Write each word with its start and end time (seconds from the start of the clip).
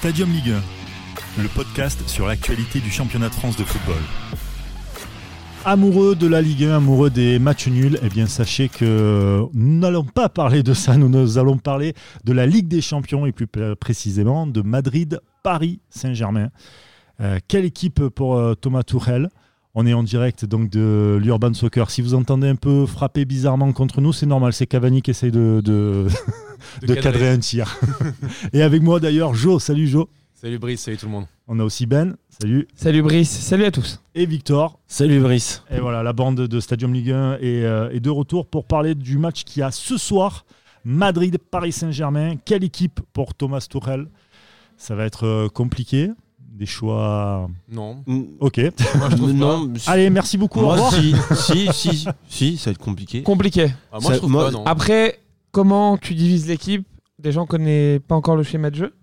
Stadium 0.00 0.32
Ligue 0.32 0.54
1, 1.36 1.42
le 1.42 1.48
podcast 1.50 2.08
sur 2.08 2.26
l'actualité 2.26 2.80
du 2.80 2.90
championnat 2.90 3.28
de 3.28 3.34
France 3.34 3.58
de 3.58 3.64
football. 3.64 4.00
Amoureux 5.66 6.16
de 6.16 6.26
la 6.26 6.40
Ligue 6.40 6.64
1, 6.64 6.76
amoureux 6.76 7.10
des 7.10 7.38
matchs 7.38 7.68
nuls, 7.68 7.98
eh 8.02 8.08
bien 8.08 8.26
sachez 8.26 8.70
que 8.70 9.44
nous 9.52 9.78
n'allons 9.78 10.04
pas 10.04 10.30
parler 10.30 10.62
de 10.62 10.72
ça, 10.72 10.96
nous, 10.96 11.36
allons 11.36 11.58
parler 11.58 11.92
de 12.24 12.32
la 12.32 12.46
Ligue 12.46 12.66
des 12.66 12.80
Champions 12.80 13.26
et 13.26 13.32
plus 13.32 13.46
précisément 13.46 14.46
de 14.46 14.62
Madrid-Paris 14.62 15.80
Saint-Germain. 15.90 16.48
Euh, 17.20 17.38
quelle 17.46 17.66
équipe 17.66 18.08
pour 18.08 18.38
euh, 18.38 18.54
Thomas 18.54 18.84
Tuchel? 18.84 19.28
On 19.74 19.86
est 19.86 19.94
en 19.94 20.02
direct 20.02 20.44
donc 20.44 20.70
de 20.70 21.18
l'Urban 21.22 21.54
Soccer. 21.54 21.90
Si 21.90 22.02
vous 22.02 22.14
entendez 22.14 22.48
un 22.48 22.56
peu 22.56 22.86
frapper 22.86 23.24
bizarrement 23.24 23.72
contre 23.72 24.00
nous, 24.00 24.12
c'est 24.12 24.26
normal. 24.26 24.52
C'est 24.52 24.66
Cavani 24.66 25.02
qui 25.02 25.10
essaye 25.10 25.30
de, 25.30 25.60
de, 25.64 26.06
de 26.86 26.94
cadrer 26.94 27.28
un 27.28 27.38
tir. 27.38 27.78
Et 28.52 28.62
avec 28.62 28.82
moi 28.82 29.00
d'ailleurs, 29.00 29.34
Jo. 29.34 29.58
Salut 29.58 29.86
Jo. 29.86 30.08
Salut 30.34 30.58
Brice, 30.58 30.80
salut 30.80 30.96
tout 30.96 31.06
le 31.06 31.12
monde. 31.12 31.26
On 31.48 31.60
a 31.60 31.64
aussi 31.64 31.84
Ben. 31.84 32.16
Salut. 32.40 32.66
Salut 32.74 33.02
Brice, 33.02 33.30
salut 33.30 33.64
à 33.64 33.70
tous. 33.70 34.00
Et 34.14 34.24
Victor. 34.24 34.80
Salut 34.86 35.20
Brice. 35.20 35.62
Et 35.70 35.80
voilà, 35.80 36.02
la 36.02 36.14
bande 36.14 36.36
de 36.36 36.60
Stadium 36.60 36.94
Ligue 36.94 37.10
1 37.10 37.34
est, 37.34 37.62
euh, 37.64 37.90
est 37.90 38.00
de 38.00 38.08
retour 38.08 38.46
pour 38.46 38.64
parler 38.64 38.94
du 38.94 39.18
match 39.18 39.44
qui 39.44 39.60
a 39.60 39.70
ce 39.70 39.98
soir 39.98 40.46
Madrid-Paris 40.84 41.72
Saint-Germain. 41.72 42.36
Quelle 42.44 42.64
équipe 42.64 43.00
pour 43.12 43.34
Thomas 43.34 43.66
Tuchel? 43.68 44.06
Ça 44.78 44.94
va 44.94 45.04
être 45.04 45.26
euh, 45.26 45.48
compliqué 45.48 46.08
des 46.50 46.66
choix. 46.66 47.48
Non. 47.70 48.02
Ok. 48.40 48.58
Moi, 48.96 49.08
je 49.10 49.16
trouve 49.16 49.32
Non, 49.34 49.68
pas. 49.68 49.92
Allez, 49.92 50.10
merci 50.10 50.36
beaucoup. 50.36 50.58
au 50.60 50.62
Moi, 50.62 50.74
revoir. 50.74 50.92
si, 50.92 51.14
si, 51.36 51.68
si, 51.72 52.06
si, 52.28 52.56
ça 52.58 52.70
va 52.70 52.72
être 52.72 52.78
compliqué. 52.78 53.22
Compliqué. 53.22 53.72
Ah, 53.92 53.98
moi, 54.00 54.02
Ça- 54.02 54.12
je 54.14 54.18
trouve 54.18 54.30
moi- 54.30 54.44
pas, 54.46 54.50
non. 54.50 54.64
Après, 54.66 55.20
comment 55.52 55.96
tu 55.96 56.14
divises 56.14 56.46
l'équipe? 56.48 56.86
Déjà, 57.18 57.40
on 57.40 57.46
connaît 57.46 58.00
pas 58.00 58.14
encore 58.14 58.36
le 58.36 58.42
schéma 58.42 58.70
de 58.70 58.76
jeu? 58.76 58.94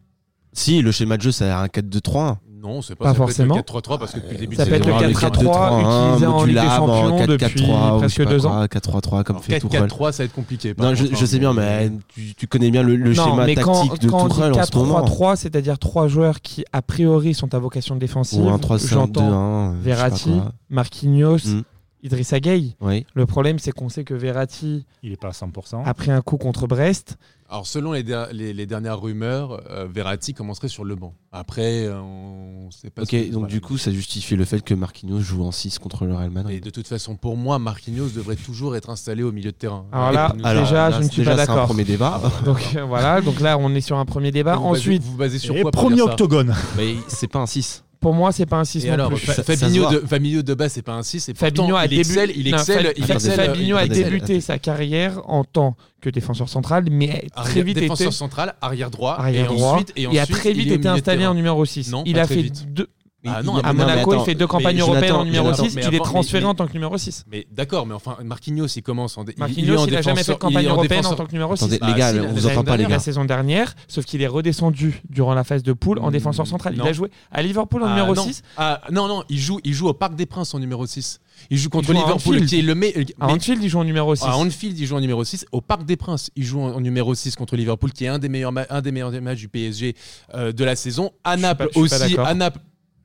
Si, 0.54 0.82
le 0.82 0.92
schéma 0.92 1.18
de 1.18 1.22
jeu, 1.22 1.32
ça 1.32 1.60
a 1.60 1.64
un 1.64 1.68
4-2-3. 1.68 2.38
Non, 2.68 2.82
c'est 2.82 2.96
pas, 2.96 3.06
Pas 3.06 3.10
ça 3.12 3.16
peut 3.16 3.24
être 3.24 3.28
forcément. 3.30 3.56
le 3.56 3.62
4-3-3 3.62 3.98
parce 4.00 4.12
que 4.14 4.18
depuis 4.20 4.34
le 4.34 4.40
début 4.40 4.56
Ça 4.58 4.66
de 4.66 4.70
peut 4.70 4.76
être 4.76 4.86
le 4.86 5.08
les 5.08 5.14
4-3-3 5.14 5.30
4-3-3, 5.32 6.08
utilisé 6.08 6.26
en 6.28 6.44
Ligue 6.44 6.56
des 6.56 6.62
Champions 6.68 7.18
4-4-3, 7.20 7.28
depuis 7.38 7.64
presque 8.00 8.16
sais 8.18 8.26
deux 8.26 8.46
ans. 8.46 8.66
4-3-3 8.66 9.24
comme 9.24 9.40
fait 9.40 9.60
Tourelle. 9.60 9.84
4-4-3, 9.84 10.12
ça 10.12 10.18
va 10.24 10.26
être 10.26 10.34
compliqué. 10.34 10.74
Non, 10.78 10.94
je, 10.96 11.06
je 11.06 11.12
hein, 11.14 11.26
sais 11.26 11.40
bien, 11.40 11.54
mais 11.54 11.92
tu, 12.10 12.36
tu 12.36 12.48
connais 12.48 12.70
bien 12.72 12.84
le, 12.84 12.96
le 12.96 13.14
non, 13.14 13.24
schéma 13.26 13.46
mais 13.46 13.56
quand, 13.56 13.88
tactique 13.88 14.02
de 14.02 14.10
Tourelle 14.10 14.54
en 14.54 14.64
ce 14.64 14.76
moment. 14.78 15.02
4-3-3, 15.06 15.36
c'est-à-dire 15.38 15.80
trois 15.80 16.08
joueurs 16.08 16.42
qui, 16.42 16.66
a 16.74 16.82
priori, 16.82 17.34
sont 17.34 17.54
à 17.56 17.60
vocation 17.60 17.96
défensive. 17.96 18.42
Ou 18.44 18.50
un 18.50 18.58
3-5-2-1. 18.58 18.88
J'entends 18.90 19.72
sais 19.74 19.78
Verratti. 19.82 20.32
Marquinhos, 20.70 21.38
Mm. 21.48 21.62
Idrissa 22.04 22.40
Gueye. 22.40 22.76
Oui. 22.80 23.06
Le 23.16 23.26
problème, 23.26 23.58
c'est 23.60 23.72
qu'on 23.72 23.90
sait 23.90 24.04
que 24.04 24.14
Verratti 24.14 24.86
Il 25.04 25.12
est 25.12 25.20
pas 25.20 25.30
à 25.30 25.32
100%. 25.32 25.84
a 25.84 25.94
pris 25.96 26.12
un 26.12 26.22
coup 26.22 26.38
contre 26.38 26.68
Brest. 26.68 27.18
Alors, 27.50 27.66
selon 27.66 27.94
les, 27.94 28.04
der- 28.04 28.28
les, 28.34 28.52
les 28.54 28.66
dernières 28.66 29.00
rumeurs, 29.00 29.62
euh, 29.72 29.88
Verratti 29.90 30.34
commencerait 30.34 30.68
sur 30.68 30.84
le 30.84 30.96
banc. 30.96 31.14
Après, 31.32 31.86
euh, 31.86 31.98
on 32.02 32.70
sait 32.72 32.90
pas. 32.90 33.04
Ok, 33.04 33.10
ce 33.12 33.32
donc 33.32 33.48
du 33.48 33.62
coup, 33.62 33.78
ça 33.78 33.90
justifie 33.92 34.36
le 34.36 34.44
fait 34.44 34.62
que 34.62 34.74
Marquinhos 34.74 35.22
joue 35.22 35.46
en 35.46 35.52
6 35.54 35.80
contre 35.80 36.04
le 36.06 36.14
Real 36.14 36.28
Et 36.28 36.34
Madrid. 36.34 36.64
de 36.64 36.70
toute 36.70 36.88
façon, 36.88 37.16
pour 37.16 37.38
moi, 37.38 37.58
Marquinhos 37.58 38.10
devrait 38.10 38.36
toujours 38.36 38.76
être 38.76 38.90
installé 38.90 39.24
au 39.24 39.32
milieu 39.32 39.52
de 39.52 39.56
terrain. 39.58 39.86
Alors 39.94 40.12
là, 40.12 40.34
Nous- 40.36 40.46
Alors, 40.46 40.64
déjà, 40.64 40.90
là, 40.90 40.98
je 40.98 41.04
ne 41.06 41.10
suis 41.10 41.18
déjà, 41.22 41.36
pas 41.38 41.46
c'est 41.46 41.52
un 41.52 41.54
d'accord. 41.54 41.68
premier 41.68 41.86
débat. 41.86 42.22
Donc 42.44 42.60
euh, 42.76 42.84
voilà, 42.84 43.22
donc 43.22 43.40
là, 43.40 43.58
on 43.58 43.74
est 43.74 43.82
sur 43.82 43.98
un 43.98 44.06
premier 44.06 44.32
débat. 44.32 44.58
vous 44.58 44.66
Ensuite, 44.66 45.02
vous 45.04 45.12
vous 45.12 45.18
basez 45.18 45.40
sur 45.40 45.56
Et 45.56 45.62
quoi 45.62 45.72
premier 45.72 46.02
octogone. 46.02 46.54
Mais 46.76 46.96
c'est 47.08 47.28
pas 47.28 47.40
un 47.40 47.46
6. 47.46 47.86
Pour 48.00 48.14
moi, 48.14 48.32
c'est 48.32 48.46
pas 48.46 48.58
un 48.58 48.64
6 48.66 48.86
Et 48.86 48.88
non 48.90 48.94
alors, 48.94 49.10
plus. 49.14 49.26
Ça- 49.26 49.44
Fabinho, 49.44 49.90
de, 49.92 50.00
Fabinho 50.06 50.42
de 50.42 50.54
base, 50.54 50.74
c'est 50.74 50.82
pas 50.82 50.94
un 50.94 51.04
6. 51.04 51.30
Et 51.30 51.34
Fabinho 51.34 51.64
pourtant, 51.64 51.78
a, 51.78 51.86
il 51.86 51.90
débu- 51.90 52.00
excelle, 52.00 52.32
il 52.36 52.52
non, 52.52 52.58
excelle, 52.58 52.86
Fa- 52.86 52.92
il 52.96 53.06
Fa- 53.06 53.14
excelle. 53.16 53.36
Fabinho 53.36 53.76
a 53.78 53.86
il 53.86 53.92
excelle. 53.92 54.04
débuté 54.06 54.42
sa 54.42 54.60
carrière 54.60 55.22
en 55.30 55.44
tant 55.44 55.76
que 56.02 56.10
défenseur 56.10 56.48
central, 56.50 56.86
mais 56.92 57.26
a 57.36 57.42
très 57.42 57.50
Arrière- 57.52 57.64
vite 57.66 57.80
défenseur 57.80 58.08
été 58.08 58.16
central, 58.16 58.56
arrière 58.62 58.92
droit, 58.92 59.16
arrière 59.18 59.52
et 59.52 59.56
droit 59.56 59.74
ensuite, 59.74 59.94
et, 59.96 60.04
et 60.04 60.06
a 60.20 60.24
ensuite, 60.24 60.38
très 60.38 60.54
vite 60.54 60.72
été 60.72 60.88
installé 60.88 61.26
en 61.26 61.34
numéro 61.34 61.66
6. 61.66 61.92
Non, 61.92 62.04
il 62.06 62.14
pas 62.14 62.22
a 62.22 62.26
très 62.26 62.36
fait 62.36 62.42
vite. 62.44 62.72
deux 62.74 62.88
Ah 63.36 63.44
non, 63.44 63.60
il- 63.60 63.66
à 63.66 63.74
mais 63.74 63.80
non, 63.80 63.86
mais 63.88 63.92
Monaco, 63.94 64.14
il 64.16 64.20
fait 64.26 64.36
deux 64.36 64.46
mais 64.46 64.48
campagnes 64.50 64.80
européennes 64.80 65.12
en 65.14 65.26
numéro 65.26 65.46
Jonathan, 65.46 65.64
6, 65.66 65.76
mais 65.76 65.84
il 65.88 65.96
est 65.96 66.00
transféré 66.00 66.44
mais- 66.44 66.50
en 66.50 66.56
tant 66.56 66.68
que 66.68 66.74
numéro 66.74 66.98
6. 66.98 67.26
Mais 67.32 67.48
d'accord, 67.52 67.86
mais 67.86 67.94
enfin, 67.94 68.18
Marquinhos, 68.24 68.68
il 68.68 68.82
commence 68.84 69.18
en. 69.18 69.26
Marquinhos, 69.38 69.66
il, 69.66 69.70
est 69.74 69.78
en 69.78 69.86
il 69.88 69.96
a 69.96 70.02
jamais 70.02 70.24
fait 70.24 70.34
de 70.34 70.38
campagne 70.38 70.68
en 70.68 70.72
européenne 70.72 71.06
en 71.06 71.14
tant 71.16 71.26
que 71.26 71.32
numéro 71.34 71.56
6. 71.56 71.64
Attendez, 71.64 71.80
Bah, 71.80 71.88
les 71.88 71.94
gars, 71.94 72.12
si, 72.14 72.20
on 72.20 72.24
la 72.24 72.28
vous 72.30 72.48
entend 72.48 72.64
pas, 72.64 72.78
les 72.78 72.84
la 72.84 72.90
gars. 72.90 73.00
saison 73.00 73.26
dernière, 73.26 73.74
sauf 73.88 74.06
qu'il 74.06 74.22
est 74.22 74.28
redescendu 74.28 75.02
durant 75.10 75.34
la 75.34 75.44
phase 75.44 75.64
de 75.64 75.74
poule 75.74 76.00
en 76.00 76.12
défenseur 76.12 76.48
central. 76.48 76.74
Il 76.76 76.82
a 76.82 76.94
joué 76.94 77.10
à 77.32 77.42
Liverpool 77.42 77.84
en 77.84 77.88
Ah, 77.88 77.90
numéro 77.90 78.16
non. 78.16 78.24
6. 78.24 78.42
Ah, 78.58 78.82
non, 78.92 79.08
non, 79.08 79.24
il 79.30 79.40
joue, 79.40 79.60
il 79.64 79.74
joue 79.74 79.88
au 79.88 79.94
Parc 79.94 80.16
des 80.16 80.26
Princes 80.26 80.54
en 80.54 80.60
numéro 80.60 80.86
6. 80.86 81.20
Il 81.52 81.58
joue 81.58 81.70
contre 81.70 81.88
joue 81.88 81.94
Liverpool, 81.94 82.16
Anfield. 82.36 82.50
qui 82.50 82.60
est 82.60 82.62
le 82.64 82.74
meilleur. 82.74 83.04
À 83.20 83.28
Anfield, 83.28 83.62
il 83.62 83.70
joue 83.70 83.78
en 83.80 83.84
numéro 83.84 84.16
6. 84.16 84.24
À 84.24 84.38
Anfield, 84.38 84.78
il 84.80 84.86
joue 84.88 84.96
en 84.96 85.00
numéro 85.02 85.24
6. 85.24 85.46
Au 85.52 85.62
Parc 85.62 85.86
des 85.86 85.96
Princes, 85.96 86.32
il 86.36 86.44
joue 86.44 86.60
en, 86.62 86.72
en 86.74 86.82
numéro 86.82 87.14
6 87.14 87.36
contre 87.36 87.56
Liverpool, 87.56 87.92
qui 87.92 88.06
est 88.06 88.08
un 88.08 88.18
des 88.18 88.28
meilleurs, 88.30 88.52
ma- 88.52 88.66
un 88.72 88.82
des 88.82 88.92
meilleurs 88.92 89.12
matchs 89.22 89.40
du 89.40 89.48
PSG 89.48 89.96
euh, 90.34 90.52
de 90.52 90.64
la 90.64 90.76
saison. 90.76 91.12
À 91.24 91.38
Naples 91.38 91.70
aussi. 91.76 92.00
d'accord. 92.00 92.26
À 92.26 92.34
Naples, 92.34 92.60